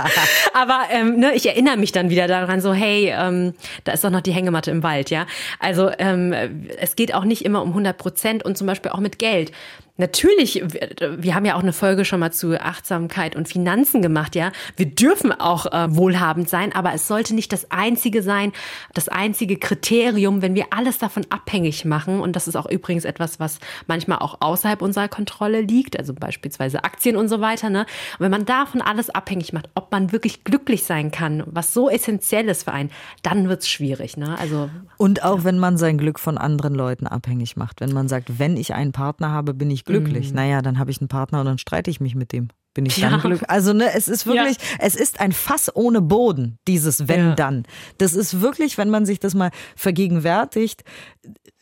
[0.54, 4.10] aber ähm, ne, ich erinnere mich dann wieder daran, so, hey, ähm, da ist doch
[4.10, 5.26] noch die Hängematte im Wald, ja.
[5.58, 6.32] Also ähm,
[6.78, 9.52] es geht auch nicht immer um 100 Prozent und zum Beispiel auch mit Geld.
[9.98, 14.52] Natürlich, wir haben ja auch eine Folge schon mal zu Achtsamkeit und Finanzen gemacht, ja.
[14.76, 18.52] Wir dürfen auch äh, wohlhabend sein, aber es sollte nicht das einzige sein,
[18.92, 22.20] das einzige Kriterium, wenn wir alles davon abhängig machen.
[22.20, 26.84] Und das ist auch übrigens etwas, was manchmal auch außerhalb unserer Kontrolle liegt, also beispielsweise
[26.84, 27.70] Aktien und so weiter.
[27.70, 27.80] Ne?
[27.80, 31.88] Und wenn man davon alles abhängig macht, ob man wirklich glücklich sein kann, was so
[31.88, 32.90] essentiell ist für einen,
[33.22, 34.18] dann wird's schwierig.
[34.18, 34.38] Ne?
[34.38, 35.44] Also, und auch ja.
[35.44, 37.80] wenn man sein Glück von anderen Leuten abhängig macht.
[37.80, 40.30] Wenn man sagt, wenn ich einen Partner habe, bin ich glücklich.
[40.30, 40.36] Mhm.
[40.36, 42.48] Naja, dann habe ich einen Partner und dann streite ich mich mit dem.
[42.74, 43.18] Bin ich dann ja.
[43.18, 43.48] glücklich?
[43.48, 44.76] Also, ne, es ist wirklich, ja.
[44.80, 47.34] es ist ein Fass ohne Boden, dieses Wenn ja.
[47.34, 47.62] dann.
[47.96, 50.84] Das ist wirklich, wenn man sich das mal vergegenwärtigt,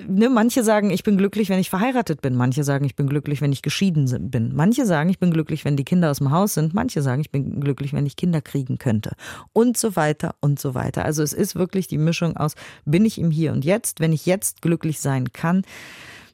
[0.05, 2.35] ne, manche sagen, ich bin glücklich, wenn ich verheiratet bin.
[2.35, 4.57] Manche sagen, ich bin glücklich, wenn ich geschieden bin.
[4.57, 6.75] Manche sagen, ich bin glücklich, wenn die Kinder aus dem Haus sind.
[6.75, 9.13] Manche sagen, ich bin glücklich, wenn ich Kinder kriegen könnte.
[9.53, 11.05] Und so weiter und so weiter.
[11.05, 12.55] Also es ist wirklich die Mischung aus,
[12.87, 15.63] bin ich im Hier und Jetzt, wenn ich jetzt glücklich sein kann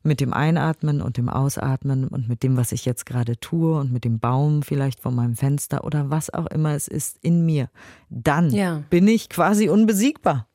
[0.03, 3.93] mit dem Einatmen und dem Ausatmen und mit dem, was ich jetzt gerade tue und
[3.93, 7.69] mit dem Baum vielleicht vor meinem Fenster oder was auch immer es ist in mir,
[8.09, 8.83] dann ja.
[8.89, 10.47] bin ich quasi unbesiegbar.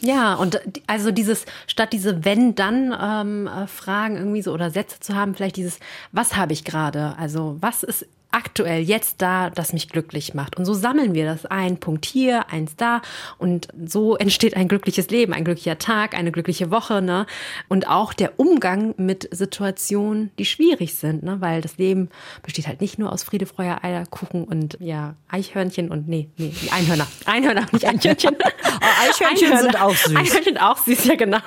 [0.00, 5.56] Ja, und also dieses, statt diese Wenn-Dann-Fragen ähm, irgendwie so oder Sätze zu haben, vielleicht
[5.56, 5.80] dieses,
[6.12, 7.16] was habe ich gerade?
[7.16, 10.56] Also was ist aktuell jetzt da, das mich glücklich macht.
[10.56, 11.46] Und so sammeln wir das.
[11.46, 13.02] Ein Punkt hier, eins da.
[13.38, 17.02] Und so entsteht ein glückliches Leben, ein glücklicher Tag, eine glückliche Woche.
[17.02, 17.26] Ne?
[17.68, 21.22] Und auch der Umgang mit Situationen, die schwierig sind.
[21.22, 21.40] Ne?
[21.40, 22.08] Weil das Leben
[22.42, 27.06] besteht halt nicht nur aus Friede, Freude, Eierkuchen und ja, Eichhörnchen und nee, nee, Einhörner.
[27.26, 28.36] Einhörner, nicht Eichhörnchen.
[28.40, 29.62] oh, Eichhörnchen Einhörner.
[29.62, 30.16] sind auch süß.
[30.16, 31.38] Eichhörnchen auch süß, ja genau.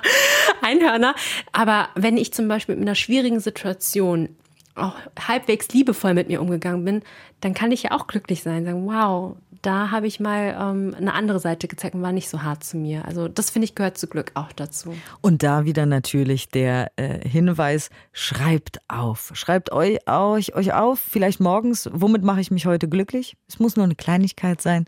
[0.62, 1.16] Einhörner.
[1.52, 4.30] Aber wenn ich zum Beispiel in einer schwierigen Situation
[4.76, 7.02] auch halbwegs liebevoll mit mir umgegangen bin,
[7.42, 9.36] dann kann ich ja auch glücklich sein, sagen, wow,
[9.66, 12.78] da habe ich mal ähm, eine andere Seite gezeigt und war nicht so hart zu
[12.78, 13.06] mir.
[13.06, 14.96] Also das finde ich gehört zu Glück auch dazu.
[15.22, 19.32] Und da wieder natürlich der äh, Hinweis, schreibt auf.
[19.34, 23.38] Schreibt euch, euch, euch auf, vielleicht morgens, womit mache ich mich heute glücklich?
[23.48, 24.86] Es muss nur eine Kleinigkeit sein.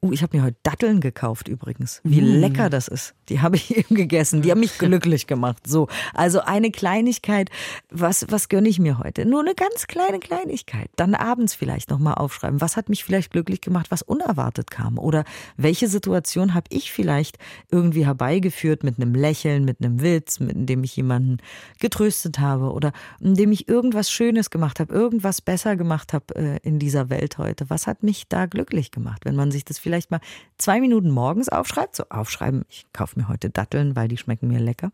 [0.00, 2.00] Uh, ich habe mir heute Datteln gekauft übrigens.
[2.04, 2.40] Wie mm.
[2.40, 3.14] lecker das ist.
[3.28, 4.42] Die habe ich eben gegessen.
[4.42, 5.66] Die haben mich glücklich gemacht.
[5.66, 7.50] So, also eine Kleinigkeit.
[7.90, 9.26] Was was gönne ich mir heute?
[9.26, 10.90] Nur eine ganz kleine Kleinigkeit.
[10.96, 12.60] Dann abends vielleicht noch mal aufschreiben.
[12.60, 14.98] Was hat mich vielleicht glücklich gemacht, was unerwartet kam?
[14.98, 15.24] Oder
[15.56, 17.38] welche Situation habe ich vielleicht
[17.70, 21.38] irgendwie herbeigeführt mit einem Lächeln, mit einem Witz, mit dem ich jemanden
[21.80, 26.78] getröstet habe oder indem ich irgendwas Schönes gemacht habe, irgendwas besser gemacht habe äh, in
[26.78, 27.68] dieser Welt heute.
[27.68, 30.20] Was hat mich da glücklich gemacht, wenn man sich das vielleicht mal
[30.56, 34.60] zwei Minuten morgens aufschreibt, so aufschreiben, ich kaufe mir heute Datteln, weil die schmecken mir
[34.60, 34.90] lecker.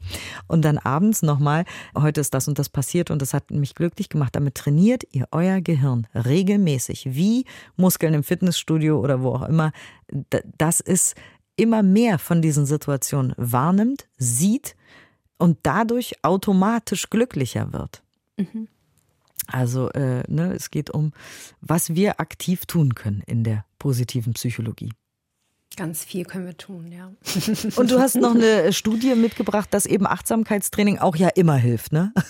[0.46, 1.64] Und dann abends nochmal,
[1.96, 4.36] heute ist das und das passiert und das hat mich glücklich gemacht.
[4.36, 7.44] Damit trainiert ihr euer Gehirn regelmäßig, wie
[7.76, 9.72] Muskeln im Fitnessstudio oder wo auch immer.
[10.58, 11.14] Das ist
[11.56, 14.76] immer mehr von diesen Situationen wahrnimmt, sieht
[15.38, 18.02] und dadurch automatisch glücklicher wird.
[18.36, 18.68] Mhm.
[19.46, 21.12] Also äh, ne, es geht um,
[21.60, 24.90] was wir aktiv tun können in der positiven Psychologie.
[25.76, 27.10] Ganz viel können wir tun, ja.
[27.76, 32.12] Und du hast noch eine Studie mitgebracht, dass eben Achtsamkeitstraining auch ja immer hilft, ne?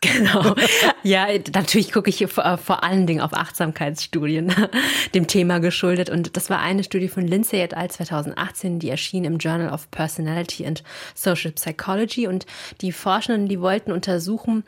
[0.00, 0.54] Genau.
[1.02, 4.54] Ja, natürlich gucke ich vor, äh, vor allen Dingen auf Achtsamkeitsstudien,
[5.14, 6.10] dem Thema geschuldet.
[6.10, 7.90] Und das war eine Studie von Lindsay et al.
[7.90, 12.28] 2018, die erschien im Journal of Personality and Social Psychology.
[12.28, 12.46] Und
[12.82, 14.64] die Forschenden, die wollten untersuchen,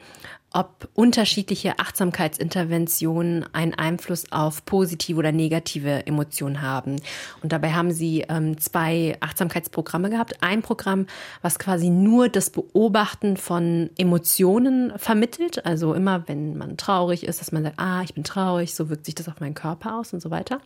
[0.52, 6.96] ob unterschiedliche Achtsamkeitsinterventionen einen Einfluss auf positive oder negative Emotionen haben.
[7.42, 10.42] Und dabei haben sie ähm, zwei Achtsamkeitsprogramme gehabt.
[10.42, 11.06] Ein Programm,
[11.42, 15.66] was quasi nur das Beobachten von Emotionen vermittelt.
[15.66, 19.04] Also immer, wenn man traurig ist, dass man sagt, ah, ich bin traurig, so wirkt
[19.04, 20.60] sich das auf meinen Körper aus und so weiter.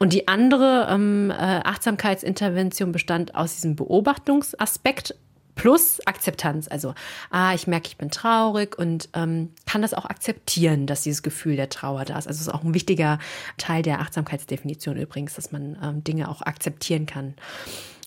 [0.00, 5.14] Und die andere ähm, äh, Achtsamkeitsintervention bestand aus diesem Beobachtungsaspekt
[5.54, 6.68] plus Akzeptanz.
[6.68, 6.94] Also,
[7.30, 11.56] ah, ich merke, ich bin traurig und ähm, kann das auch akzeptieren, dass dieses Gefühl
[11.56, 12.26] der Trauer da ist.
[12.26, 13.18] Also, es ist auch ein wichtiger
[13.56, 17.34] Teil der Achtsamkeitsdefinition übrigens, dass man ähm, Dinge auch akzeptieren kann.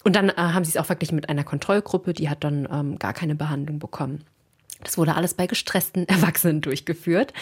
[0.04, 2.98] Und dann äh, haben sie es auch verglichen mit einer Kontrollgruppe, die hat dann ähm,
[3.00, 4.24] gar keine Behandlung bekommen.
[4.84, 7.34] Das wurde alles bei gestressten Erwachsenen durchgeführt.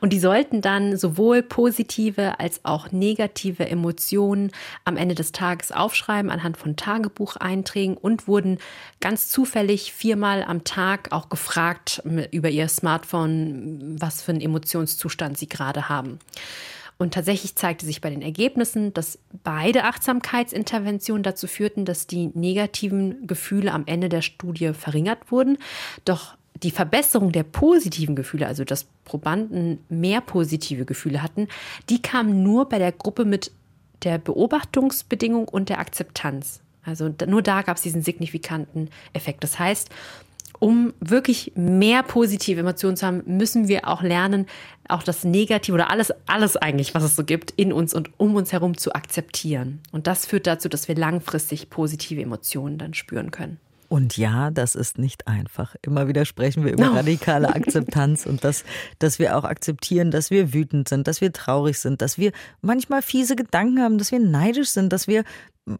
[0.00, 4.52] Und die sollten dann sowohl positive als auch negative Emotionen
[4.84, 8.58] am Ende des Tages aufschreiben anhand von Tagebucheinträgen und wurden
[9.00, 15.48] ganz zufällig viermal am Tag auch gefragt über ihr Smartphone, was für einen Emotionszustand sie
[15.48, 16.18] gerade haben.
[16.98, 23.28] Und tatsächlich zeigte sich bei den Ergebnissen, dass beide Achtsamkeitsinterventionen dazu führten, dass die negativen
[23.28, 25.58] Gefühle am Ende der Studie verringert wurden.
[26.04, 31.48] Doch die Verbesserung der positiven Gefühle, also dass Probanden mehr positive Gefühle hatten,
[31.88, 33.52] die kam nur bei der Gruppe mit
[34.02, 36.60] der Beobachtungsbedingung und der Akzeptanz.
[36.84, 39.44] Also nur da gab es diesen signifikanten Effekt.
[39.44, 39.90] Das heißt,
[40.58, 44.46] um wirklich mehr positive Emotionen zu haben, müssen wir auch lernen,
[44.88, 48.34] auch das Negative oder alles, alles eigentlich, was es so gibt, in uns und um
[48.34, 49.80] uns herum zu akzeptieren.
[49.92, 53.60] Und das führt dazu, dass wir langfristig positive Emotionen dann spüren können.
[53.88, 55.74] Und ja, das ist nicht einfach.
[55.82, 56.92] Immer wieder sprechen wir über no.
[56.92, 58.64] radikale Akzeptanz und das,
[58.98, 63.00] dass wir auch akzeptieren, dass wir wütend sind, dass wir traurig sind, dass wir manchmal
[63.00, 65.24] fiese Gedanken haben, dass wir neidisch sind, dass wir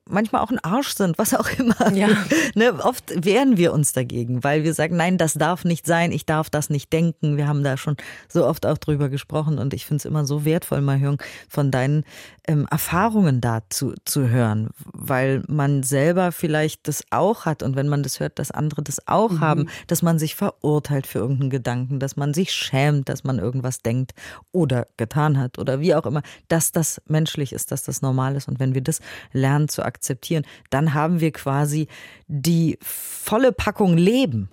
[0.09, 1.93] manchmal auch ein Arsch sind, was auch immer.
[1.93, 2.09] Ja.
[2.55, 6.27] ne, oft wehren wir uns dagegen, weil wir sagen, nein, das darf nicht sein, ich
[6.27, 7.37] darf das nicht denken.
[7.37, 7.97] Wir haben da schon
[8.29, 11.71] so oft auch drüber gesprochen und ich finde es immer so wertvoll, mal hören, von
[11.71, 12.05] deinen
[12.49, 18.03] ähm, Erfahrungen dazu zu hören, weil man selber vielleicht das auch hat und wenn man
[18.03, 19.41] das hört, dass andere das auch mhm.
[19.41, 23.83] haben, dass man sich verurteilt für irgendeinen Gedanken, dass man sich schämt, dass man irgendwas
[23.83, 24.13] denkt
[24.51, 28.49] oder getan hat oder wie auch immer, dass das menschlich ist, dass das normal ist
[28.49, 29.01] und wenn wir das
[29.33, 31.89] lernen zu akzeptieren, dann haben wir quasi
[32.27, 34.51] die volle Packung Leben.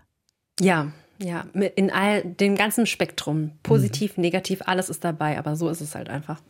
[0.59, 3.51] Ja, ja, in all dem ganzen Spektrum.
[3.63, 4.21] Positiv, mhm.
[4.21, 6.41] negativ, alles ist dabei, aber so ist es halt einfach.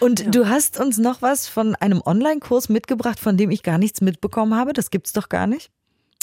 [0.00, 0.30] Und ja.
[0.30, 4.54] du hast uns noch was von einem Online-Kurs mitgebracht, von dem ich gar nichts mitbekommen
[4.56, 4.72] habe.
[4.72, 5.70] Das gibt's doch gar nicht.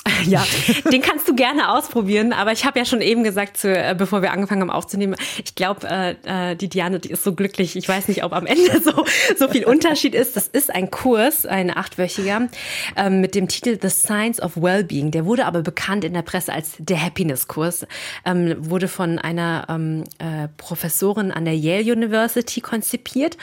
[0.26, 0.46] Ja,
[0.92, 4.22] den kannst du gerne ausprobieren, aber ich habe ja schon eben gesagt, zu, äh, bevor
[4.22, 7.76] wir angefangen haben aufzunehmen, ich glaube, äh, äh, die Diane, die ist so glücklich.
[7.76, 9.06] Ich weiß nicht, ob am Ende so,
[9.38, 10.36] so viel Unterschied ist.
[10.36, 12.50] Das ist ein Kurs, ein achtwöchiger,
[12.96, 15.12] ähm, mit dem Titel The Science of Wellbeing.
[15.12, 17.86] Der wurde aber bekannt in der Presse als der Happiness-Kurs,
[18.26, 23.38] ähm, wurde von einer ähm, äh, Professorin an der Yale University konzipiert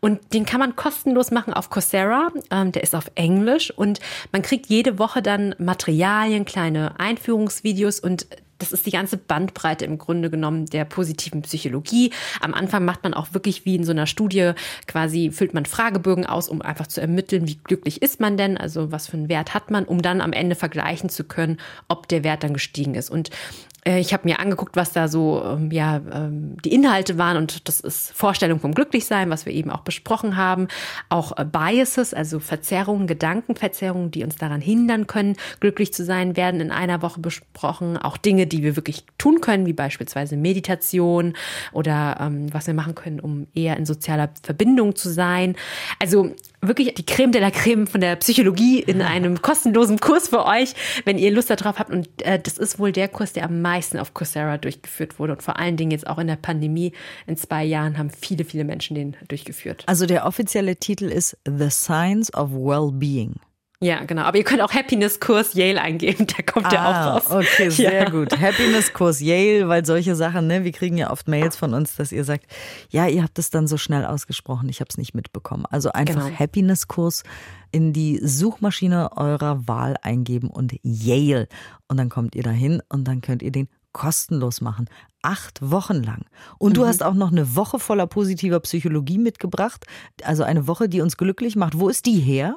[0.00, 2.30] und den kann man kostenlos machen auf Coursera.
[2.50, 4.00] Ähm, der ist auf Englisch und
[4.32, 8.26] man kriegt jede Woche dann Materialien, kleine Einführungsvideos und
[8.58, 12.10] das ist die ganze Bandbreite im Grunde genommen der positiven Psychologie.
[12.40, 14.52] Am Anfang macht man auch wirklich wie in so einer Studie
[14.86, 18.92] quasi füllt man Fragebögen aus, um einfach zu ermitteln, wie glücklich ist man denn, also
[18.92, 21.58] was für einen Wert hat man, um dann am Ende vergleichen zu können,
[21.88, 23.10] ob der Wert dann gestiegen ist.
[23.10, 23.30] Und
[23.96, 27.80] ich habe mir angeguckt, was da so ähm, ja ähm, die Inhalte waren und das
[27.80, 30.68] ist Vorstellung vom Glücklichsein, was wir eben auch besprochen haben,
[31.08, 36.60] auch äh, Biases, also Verzerrungen, Gedankenverzerrungen, die uns daran hindern können, glücklich zu sein, werden
[36.60, 37.96] in einer Woche besprochen.
[37.96, 41.34] Auch Dinge, die wir wirklich tun können, wie beispielsweise Meditation
[41.72, 45.56] oder ähm, was wir machen können, um eher in sozialer Verbindung zu sein.
[46.00, 50.44] Also wirklich die Creme de la Creme von der Psychologie in einem kostenlosen Kurs für
[50.44, 51.90] euch, wenn ihr Lust darauf habt.
[51.90, 55.34] Und äh, das ist wohl der Kurs, der am meisten auf Coursera durchgeführt wurde.
[55.34, 56.92] Und vor allen Dingen jetzt auch in der Pandemie
[57.26, 59.84] in zwei Jahren haben viele, viele Menschen den durchgeführt.
[59.86, 63.34] Also der offizielle Titel ist The Science of Wellbeing.
[63.80, 64.22] Ja, genau.
[64.22, 67.30] Aber ihr könnt auch Happiness-Kurs Yale eingeben, da kommt ah, ja auch raus.
[67.30, 68.10] Okay, sehr ja.
[68.10, 68.36] gut.
[68.38, 72.24] Happiness-Kurs Yale, weil solche Sachen, ne, wir kriegen ja oft Mails von uns, dass ihr
[72.24, 72.46] sagt,
[72.90, 75.64] ja, ihr habt es dann so schnell ausgesprochen, ich habe es nicht mitbekommen.
[75.70, 76.38] Also einfach genau.
[76.38, 77.22] Happiness-Kurs
[77.70, 81.46] in die Suchmaschine eurer Wahl eingeben und Yale.
[81.86, 84.88] Und dann kommt ihr dahin und dann könnt ihr den kostenlos machen.
[85.22, 86.24] Acht Wochen lang.
[86.58, 86.86] Und du mhm.
[86.86, 89.86] hast auch noch eine Woche voller positiver Psychologie mitgebracht.
[90.24, 91.78] Also eine Woche, die uns glücklich macht.
[91.78, 92.56] Wo ist die her?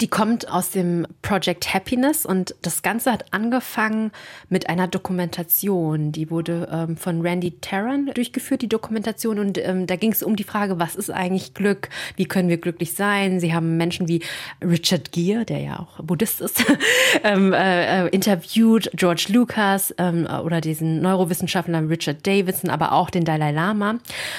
[0.00, 4.10] Die kommt aus dem Project Happiness und das Ganze hat angefangen
[4.48, 6.10] mit einer Dokumentation.
[6.10, 9.38] Die wurde ähm, von Randy Tarrant durchgeführt, die Dokumentation.
[9.38, 11.88] Und ähm, da ging es um die Frage, was ist eigentlich Glück?
[12.16, 13.38] Wie können wir glücklich sein?
[13.38, 14.22] Sie haben Menschen wie
[14.60, 16.64] Richard Gere, der ja auch Buddhist ist,
[17.22, 23.24] ähm, äh, äh, interviewt, George Lucas ähm, oder diesen Neurowissenschaftler Richard Davidson, aber auch den
[23.24, 23.96] Dalai Lama.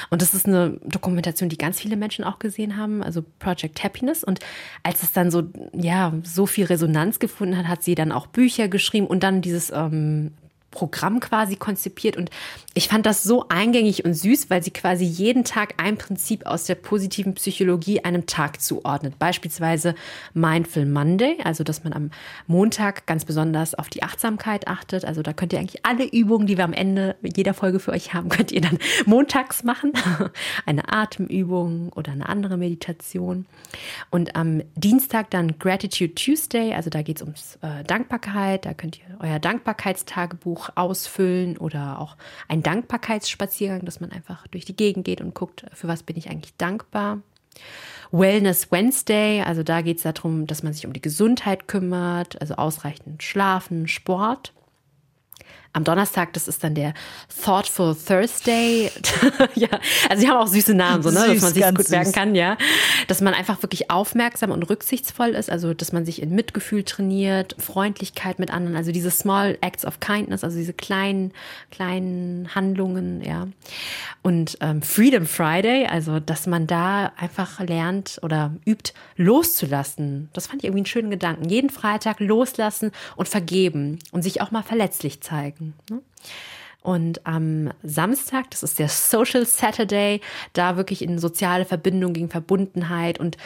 [0.10, 4.24] Und das ist eine Dokumentation, die ganz viele Menschen auch gesehen haben, also Project Happiness.
[4.24, 4.42] Und
[4.84, 8.68] als es dann so, ja, so viel Resonanz gefunden hat, hat sie dann auch Bücher
[8.68, 10.32] geschrieben und dann dieses ähm,
[10.76, 12.18] Programm quasi konzipiert.
[12.18, 12.30] Und
[12.74, 16.66] ich fand das so eingängig und süß, weil sie quasi jeden Tag ein Prinzip aus
[16.66, 19.18] der positiven Psychologie einem Tag zuordnet.
[19.18, 19.96] Beispielsweise
[20.34, 22.12] Mindful Monday, also dass man am
[22.48, 25.06] Montag ganz besonders auf die Achtsamkeit achtet.
[25.06, 28.14] Also da könnt ihr eigentlich alle Übungen, die wir am Ende jeder Folge für euch
[28.14, 29.94] haben, könnt ihr dann montags machen.
[30.66, 33.46] Eine Atemübung oder eine andere Meditation.
[34.10, 38.66] Und am Dienstag dann Gratitude Tuesday, also da geht es ums äh, Dankbarkeit.
[38.66, 42.16] Da könnt ihr euer Dankbarkeitstagebuch ausfüllen oder auch
[42.48, 46.30] ein Dankbarkeitsspaziergang, dass man einfach durch die Gegend geht und guckt, für was bin ich
[46.30, 47.20] eigentlich dankbar.
[48.12, 52.56] Wellness Wednesday, also da geht es darum, dass man sich um die Gesundheit kümmert, also
[52.56, 54.54] ausreichend Schlafen, Sport.
[55.76, 56.94] Am Donnerstag, das ist dann der
[57.44, 58.90] Thoughtful Thursday.
[59.56, 59.68] ja,
[60.10, 61.90] also sie haben auch süße Namen, so, ne, süß, dass man sich gut süß.
[61.90, 62.58] merken kann, ja.
[63.10, 67.58] Dass man einfach wirklich aufmerksam und rücksichtsvoll ist, also dass man sich in Mitgefühl trainiert,
[67.60, 71.34] Freundlichkeit mit anderen, also diese Small Acts of Kindness, also diese kleinen,
[71.72, 73.50] kleinen Handlungen, ja.
[74.22, 80.30] Und ähm, Freedom Friday, also dass man da einfach lernt oder übt, loszulassen.
[80.32, 81.50] Das fand ich irgendwie einen schönen Gedanken.
[81.50, 85.96] Jeden Freitag loslassen und vergeben und sich auch mal verletzlich zeigen denken.
[85.96, 86.02] Ne?
[86.82, 90.22] Und am Samstag, das ist der Social Saturday,
[90.54, 93.38] da wirklich in soziale Verbindung gegen Verbundenheit und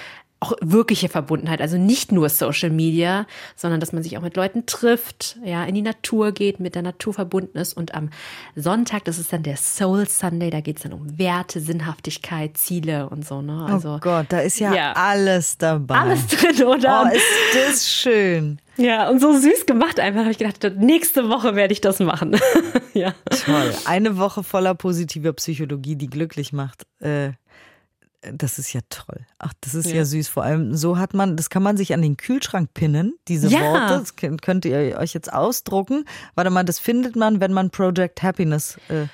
[0.41, 4.65] auch wirkliche Verbundenheit, also nicht nur Social Media, sondern dass man sich auch mit Leuten
[4.65, 7.73] trifft, ja, in die Natur geht, mit der Natur verbunden ist.
[7.73, 8.09] Und am
[8.55, 13.09] Sonntag, das ist dann der Soul Sunday, da geht es dann um Werte, Sinnhaftigkeit, Ziele
[13.09, 13.41] und so.
[13.41, 13.65] Ne?
[13.67, 15.95] Oh also, oh Gott, da ist ja, ja, alles dabei.
[15.95, 17.05] Alles drin, oder?
[17.05, 17.25] Oh, ist
[17.55, 18.59] das schön.
[18.77, 20.21] Ja, und so süß gemacht einfach.
[20.21, 22.39] Habe ich gedacht, nächste Woche werde ich das machen.
[22.93, 23.13] ja.
[23.29, 23.73] Toll.
[23.83, 26.83] Eine Woche voller positiver Psychologie, die glücklich macht.
[27.01, 27.31] Äh,
[28.21, 29.25] das ist ja toll.
[29.37, 29.97] Ach, das ist ja.
[29.97, 30.05] ja.
[30.05, 30.27] süß.
[30.27, 33.59] Vor allem so hat man, das kann man sich an den Kühlschrank pinnen, diese ja.
[33.61, 33.99] Worte.
[33.99, 36.05] Das könnt ihr euch jetzt ausdrucken.
[36.35, 39.07] Warte mal, das findet man, wenn man Project Happiness äh,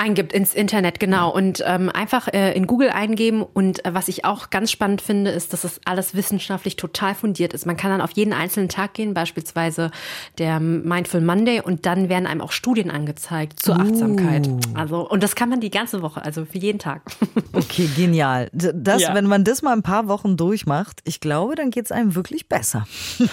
[0.00, 1.30] Eingibt ins Internet, genau.
[1.30, 3.42] Und ähm, einfach äh, in Google eingeben.
[3.42, 7.52] Und äh, was ich auch ganz spannend finde, ist, dass es alles wissenschaftlich total fundiert
[7.52, 7.66] ist.
[7.66, 9.90] Man kann dann auf jeden einzelnen Tag gehen, beispielsweise
[10.38, 13.80] der Mindful Monday, und dann werden einem auch Studien angezeigt zur uh.
[13.80, 14.48] Achtsamkeit.
[14.72, 17.02] Also, und das kann man die ganze Woche, also für jeden Tag.
[17.52, 18.48] Okay, genial.
[18.52, 19.12] Das, ja.
[19.12, 22.48] wenn man das mal ein paar Wochen durchmacht, ich glaube, dann geht es einem wirklich
[22.48, 22.86] besser.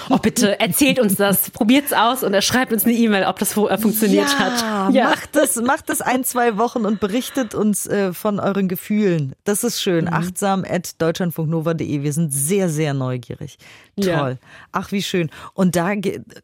[0.09, 1.51] Oh, bitte, erzählt uns das.
[1.51, 4.93] Probiert's aus und schreibt uns eine E-Mail, ob das äh, funktioniert ja, hat.
[4.93, 9.33] Ja, macht das, macht das ein, zwei Wochen und berichtet uns äh, von euren Gefühlen.
[9.43, 10.05] Das ist schön.
[10.05, 10.13] Mhm.
[10.13, 12.03] Achtsam at deutschlandfunknova.de.
[12.03, 13.57] Wir sind sehr, sehr neugierig.
[13.95, 14.05] Toll.
[14.05, 14.35] Ja.
[14.71, 15.29] Ach, wie schön.
[15.53, 15.93] Und da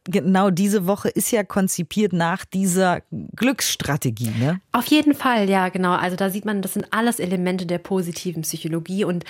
[0.04, 3.02] genau diese Woche ist ja konzipiert nach dieser
[3.36, 4.60] Glücksstrategie, ne?
[4.72, 5.94] Auf jeden Fall, ja, genau.
[5.94, 9.24] Also da sieht man, das sind alles Elemente der positiven Psychologie und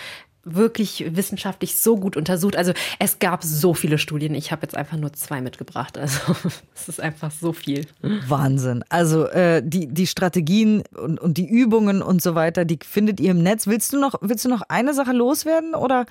[0.45, 2.57] wirklich wissenschaftlich so gut untersucht.
[2.57, 4.35] Also es gab so viele Studien.
[4.35, 5.97] Ich habe jetzt einfach nur zwei mitgebracht.
[5.97, 6.19] Also
[6.75, 7.85] es ist einfach so viel.
[8.01, 8.83] Wahnsinn.
[8.89, 13.31] Also äh, die, die Strategien und, und die Übungen und so weiter, die findet ihr
[13.31, 13.67] im Netz.
[13.67, 15.75] Willst du noch, willst du noch eine Sache loswerden?
[15.75, 16.05] Oder?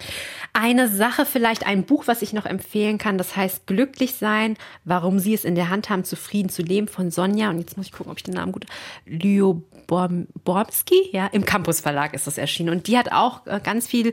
[0.55, 3.18] Eine Sache, vielleicht ein Buch, was ich noch empfehlen kann.
[3.18, 7.11] Das heißt Glücklich sein, warum Sie es in der Hand haben, zufrieden zu leben von
[7.11, 7.51] Sonja.
[7.51, 8.64] Und jetzt muss ich gucken, ob ich den Namen gut.
[9.05, 12.71] Lyo Bormski, ja, im Campus Verlag ist das erschienen.
[12.71, 14.12] Und die hat auch äh, ganz viel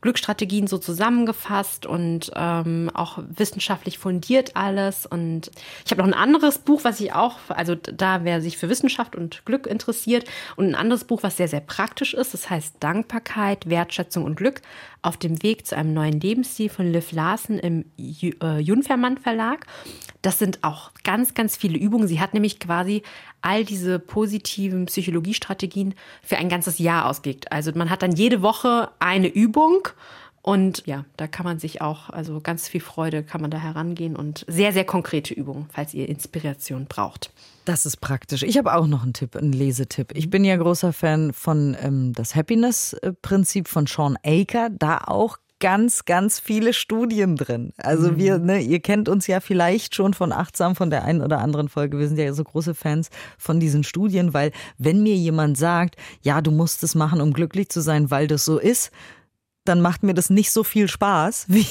[0.00, 5.06] Glücksstrategien so zusammengefasst und ähm, auch wissenschaftlich fundiert alles.
[5.06, 5.50] Und
[5.84, 9.16] ich habe noch ein anderes Buch, was ich auch, also da wer sich für Wissenschaft
[9.16, 10.24] und Glück interessiert,
[10.56, 12.34] und ein anderes Buch, was sehr, sehr praktisch ist.
[12.34, 14.62] Das heißt Dankbarkeit, Wertschätzung und Glück
[15.02, 19.66] auf dem Weg zu einem neuen Lebensstil von Liv Larsen im äh, Junfermann Verlag.
[20.22, 22.08] Das sind auch ganz, ganz viele Übungen.
[22.08, 23.02] Sie hat nämlich quasi
[23.40, 27.52] all diese positiven Psychologiestrategien für ein ganzes Jahr ausgelegt.
[27.52, 29.87] Also man hat dann jede Woche eine Übung
[30.42, 34.16] und ja, da kann man sich auch, also ganz viel Freude kann man da herangehen
[34.16, 37.30] und sehr, sehr konkrete Übungen, falls ihr Inspiration braucht.
[37.64, 38.42] Das ist praktisch.
[38.42, 40.12] Ich habe auch noch einen Tipp, einen Lesetipp.
[40.14, 44.70] Ich bin ja großer Fan von ähm, das Happiness-Prinzip von Sean Aker.
[44.70, 47.72] Da auch ganz, ganz viele Studien drin.
[47.76, 48.16] Also mhm.
[48.16, 51.68] wir, ne, ihr kennt uns ja vielleicht schon von Achtsam, von der einen oder anderen
[51.68, 51.98] Folge.
[51.98, 56.40] Wir sind ja so große Fans von diesen Studien, weil wenn mir jemand sagt, ja,
[56.40, 58.92] du musst es machen, um glücklich zu sein, weil das so ist,
[59.68, 61.66] dann macht mir das nicht so viel Spaß, wie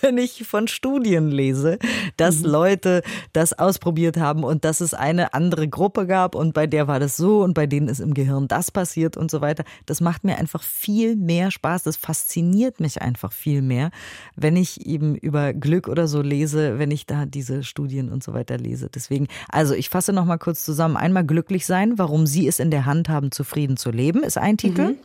[0.00, 1.78] wenn ich von Studien lese,
[2.16, 2.50] dass mhm.
[2.50, 7.00] Leute das ausprobiert haben und dass es eine andere Gruppe gab und bei der war
[7.00, 9.64] das so und bei denen ist im Gehirn das passiert und so weiter.
[9.86, 11.82] Das macht mir einfach viel mehr Spaß.
[11.82, 13.90] Das fasziniert mich einfach viel mehr,
[14.36, 18.34] wenn ich eben über Glück oder so lese, wenn ich da diese Studien und so
[18.34, 18.88] weiter lese.
[18.94, 20.96] Deswegen, also ich fasse noch mal kurz zusammen.
[20.96, 24.56] Einmal glücklich sein, warum Sie es in der Hand haben, zufrieden zu leben, ist ein
[24.56, 24.90] Titel.
[24.90, 24.96] Mhm.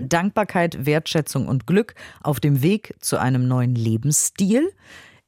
[0.00, 4.68] Dankbarkeit, Wertschätzung und Glück auf dem Weg zu einem neuen Lebensstil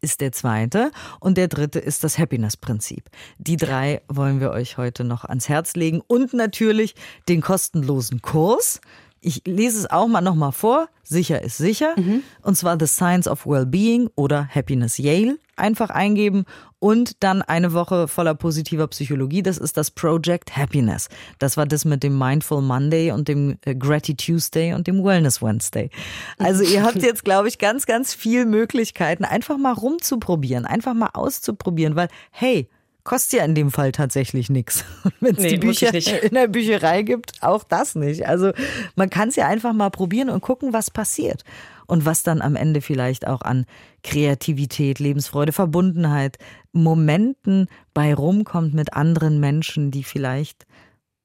[0.01, 0.91] ist der zweite.
[1.21, 3.05] Und der dritte ist das Happiness-Prinzip.
[3.39, 6.01] Die drei wollen wir euch heute noch ans Herz legen.
[6.07, 6.95] Und natürlich
[7.29, 8.81] den kostenlosen Kurs.
[9.21, 10.89] Ich lese es auch mal nochmal vor.
[11.03, 11.95] Sicher ist sicher.
[11.97, 12.23] Mhm.
[12.43, 15.39] Und zwar The Science of Wellbeing oder Happiness Yale.
[15.57, 16.47] Einfach eingeben
[16.79, 19.43] und dann eine Woche voller positiver Psychologie.
[19.43, 21.09] Das ist das Project Happiness.
[21.39, 25.43] Das war das mit dem Mindful Monday und dem äh, Gratitude Tuesday und dem Wellness
[25.43, 25.91] Wednesday.
[26.39, 31.11] Also ihr habt jetzt, glaube ich, ganz, ganz viel Möglichkeiten, einfach mal rumzuprobieren, einfach mal
[31.13, 32.69] auszuprobieren, weil hey,
[33.05, 34.85] kostet ja in dem Fall tatsächlich nichts.
[35.21, 35.93] Wenn es nee, die Bücher
[36.23, 38.27] in der Bücherei gibt, auch das nicht.
[38.27, 38.53] Also
[38.97, 41.45] man kann es ja einfach mal probieren und gucken, was passiert.
[41.87, 43.67] Und was dann am Ende vielleicht auch an
[44.05, 46.39] Kreativität, Lebensfreude, Verbundenheit,
[46.73, 50.67] Momenten bei rumkommt mit anderen Menschen, die vielleicht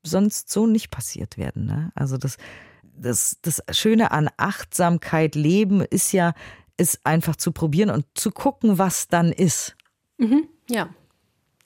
[0.01, 1.65] sonst so nicht passiert werden.
[1.67, 1.91] Ne?
[1.93, 2.37] Also das,
[2.83, 6.33] das, das Schöne an Achtsamkeit leben ist ja,
[6.77, 9.75] ist einfach zu probieren und zu gucken, was dann ist.
[10.17, 10.89] Mhm, ja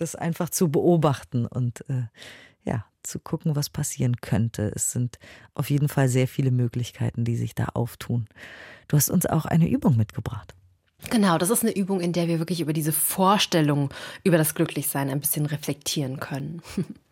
[0.01, 2.03] das einfach zu beobachten und äh,
[2.63, 4.71] ja, zu gucken, was passieren könnte.
[4.75, 5.19] Es sind
[5.53, 8.27] auf jeden Fall sehr viele Möglichkeiten, die sich da auftun.
[8.87, 10.55] Du hast uns auch eine Übung mitgebracht.
[11.09, 13.89] Genau, das ist eine Übung, in der wir wirklich über diese Vorstellung
[14.23, 16.61] über das Glücklichsein ein bisschen reflektieren können.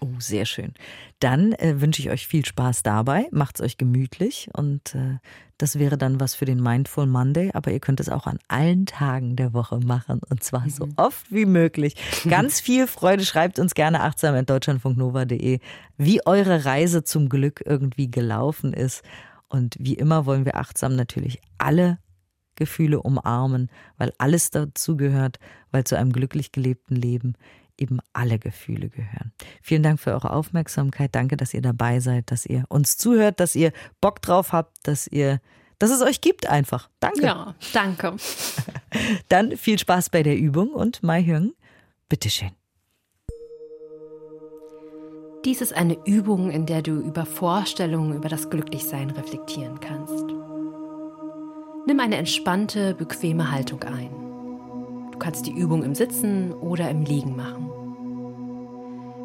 [0.00, 0.74] Oh, sehr schön.
[1.18, 3.26] Dann äh, wünsche ich euch viel Spaß dabei.
[3.32, 5.18] Macht's euch gemütlich und äh,
[5.58, 8.86] das wäre dann was für den Mindful Monday, aber ihr könnt es auch an allen
[8.86, 10.70] Tagen der Woche machen und zwar mhm.
[10.70, 11.96] so oft wie möglich.
[12.28, 13.24] Ganz viel Freude.
[13.24, 15.58] Schreibt uns gerne achtsam at deutschlandfunknova.de,
[15.96, 19.02] wie eure Reise zum Glück irgendwie gelaufen ist.
[19.48, 21.98] Und wie immer wollen wir achtsam natürlich alle
[22.54, 25.38] Gefühle umarmen, weil alles dazu gehört,
[25.70, 27.34] weil zu einem glücklich gelebten Leben
[27.78, 29.32] eben alle Gefühle gehören.
[29.62, 31.14] Vielen Dank für eure Aufmerksamkeit.
[31.14, 35.06] Danke, dass ihr dabei seid, dass ihr uns zuhört, dass ihr Bock drauf habt, dass
[35.06, 35.40] ihr
[35.78, 36.90] dass es euch gibt einfach.
[36.98, 37.22] Danke.
[37.22, 38.16] Ja, danke.
[39.28, 41.54] Dann viel Spaß bei der Übung und Mai Hyung,
[42.08, 42.50] bitteschön.
[45.44, 50.24] Dies ist eine Übung, in der du über Vorstellungen über das Glücklichsein reflektieren kannst.
[51.86, 54.27] Nimm eine entspannte, bequeme Haltung ein.
[55.18, 57.68] Du kannst die Übung im Sitzen oder im Liegen machen.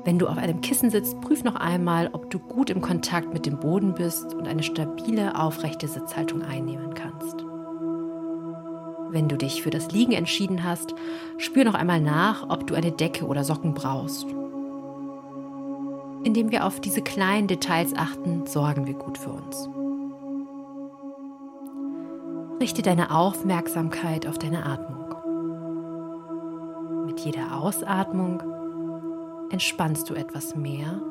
[0.03, 3.45] Wenn du auf einem Kissen sitzt, prüf noch einmal, ob du gut im Kontakt mit
[3.45, 7.45] dem Boden bist und eine stabile, aufrechte Sitzhaltung einnehmen kannst.
[9.11, 10.95] Wenn du dich für das Liegen entschieden hast,
[11.37, 14.25] spür noch einmal nach, ob du eine Decke oder Socken brauchst.
[16.23, 19.69] Indem wir auf diese kleinen Details achten, sorgen wir gut für uns.
[22.59, 25.02] Richte deine Aufmerksamkeit auf deine Atmung.
[27.23, 28.43] Jeder Ausatmung
[29.49, 31.01] entspannst du etwas mehr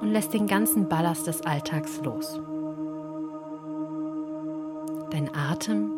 [0.00, 2.38] und lässt den ganzen Ballast des Alltags los.
[5.10, 5.92] Dein Atem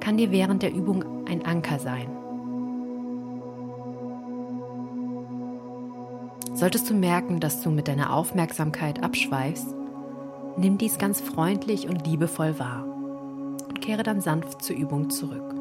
[0.00, 2.16] kann dir während der Übung ein Anker sein.
[6.54, 9.74] Solltest du merken, dass du mit deiner Aufmerksamkeit abschweifst,
[10.56, 12.86] nimm dies ganz freundlich und liebevoll wahr
[13.68, 15.54] und kehre dann sanft zur Übung zurück.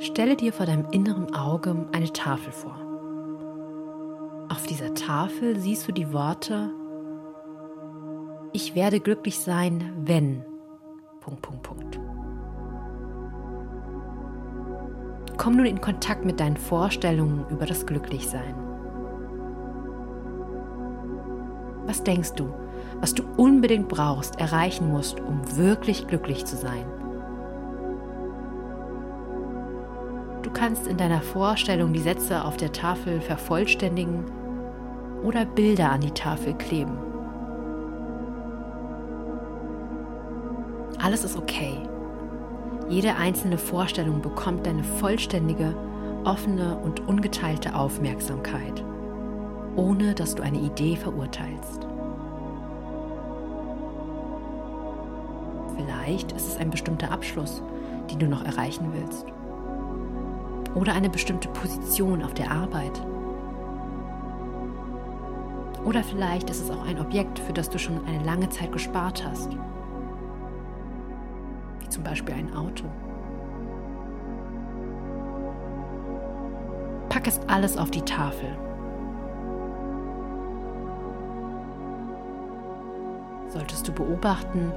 [0.00, 2.74] Stelle dir vor deinem inneren Auge eine Tafel vor.
[4.48, 6.70] Auf dieser Tafel siehst du die Worte
[8.54, 10.42] Ich werde glücklich sein, wenn.
[11.20, 12.00] Punkt, Punkt, Punkt.
[15.36, 18.54] Komm nun in Kontakt mit deinen Vorstellungen über das Glücklichsein.
[21.84, 22.48] Was denkst du,
[23.00, 26.86] was du unbedingt brauchst, erreichen musst, um wirklich glücklich zu sein?
[30.42, 34.24] Du kannst in deiner Vorstellung die Sätze auf der Tafel vervollständigen
[35.22, 36.96] oder Bilder an die Tafel kleben.
[40.98, 41.76] Alles ist okay.
[42.88, 45.74] Jede einzelne Vorstellung bekommt deine vollständige,
[46.24, 48.82] offene und ungeteilte Aufmerksamkeit,
[49.76, 51.86] ohne dass du eine Idee verurteilst.
[55.76, 57.62] Vielleicht ist es ein bestimmter Abschluss,
[58.10, 59.26] den du noch erreichen willst
[60.74, 63.02] oder eine bestimmte Position auf der Arbeit.
[65.84, 69.24] Oder vielleicht ist es auch ein Objekt, für das du schon eine lange Zeit gespart
[69.24, 69.50] hast.
[71.80, 72.84] Wie zum Beispiel ein Auto.
[77.08, 78.48] Pack es alles auf die Tafel.
[83.48, 84.72] Solltest du beobachten,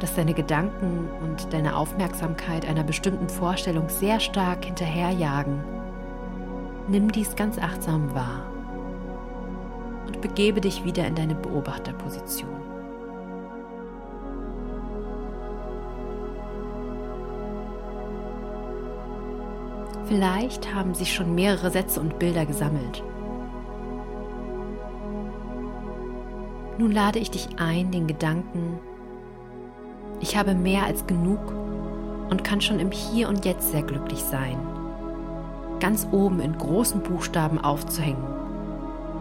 [0.00, 5.62] dass deine Gedanken und deine Aufmerksamkeit einer bestimmten Vorstellung sehr stark hinterherjagen,
[6.88, 8.50] nimm dies ganz achtsam wahr
[10.06, 12.50] und begebe dich wieder in deine Beobachterposition.
[20.06, 23.04] Vielleicht haben sich schon mehrere Sätze und Bilder gesammelt.
[26.78, 28.80] Nun lade ich dich ein, den Gedanken
[30.20, 31.40] ich habe mehr als genug
[32.30, 34.58] und kann schon im Hier und Jetzt sehr glücklich sein.
[35.80, 38.22] Ganz oben in großen Buchstaben aufzuhängen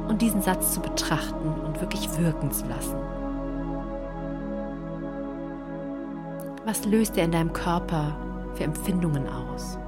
[0.08, 2.98] und diesen Satz zu betrachten und wirklich wirken zu lassen.
[6.66, 8.16] Was löst er in deinem Körper
[8.56, 9.80] für Empfindungen aus?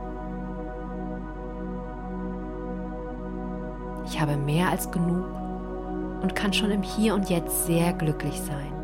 [4.06, 5.26] Ich habe mehr als genug
[6.22, 8.81] und kann schon im Hier und Jetzt sehr glücklich sein.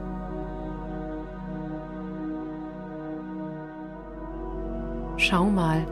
[5.30, 5.86] Schau mal,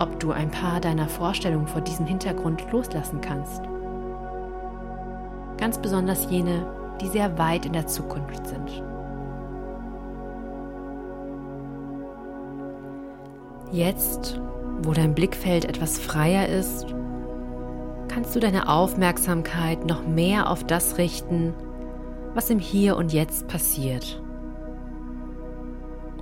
[0.00, 3.62] ob du ein paar deiner Vorstellungen vor diesem Hintergrund loslassen kannst.
[5.58, 6.66] Ganz besonders jene,
[7.00, 8.82] die sehr weit in der Zukunft sind.
[13.70, 14.40] Jetzt,
[14.82, 16.92] wo dein Blickfeld etwas freier ist,
[18.08, 21.54] kannst du deine Aufmerksamkeit noch mehr auf das richten,
[22.34, 24.23] was im Hier und Jetzt passiert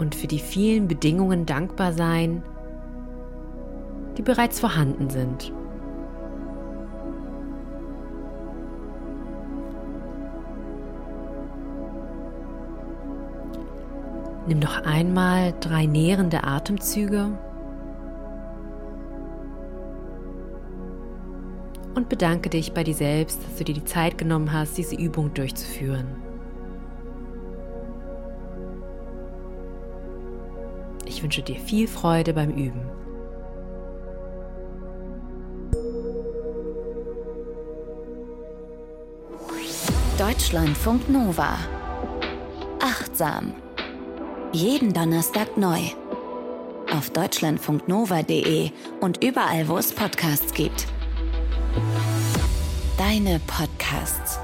[0.02, 2.42] und für die vielen Bedingungen dankbar sein,
[4.18, 5.52] die bereits vorhanden sind.
[14.48, 17.38] Nimm noch einmal drei nährende Atemzüge
[21.94, 25.32] und bedanke dich bei dir selbst, dass du dir die Zeit genommen hast, diese Übung
[25.32, 26.31] durchzuführen.
[31.22, 32.80] Ich wünsche dir viel Freude beim Üben.
[40.18, 41.58] Deutschlandfunk Nova.
[42.80, 43.54] Achtsam.
[44.52, 45.78] Jeden Donnerstag neu.
[46.92, 50.88] Auf deutschlandfunknova.de und überall, wo es Podcasts gibt.
[52.98, 54.40] Deine Podcasts.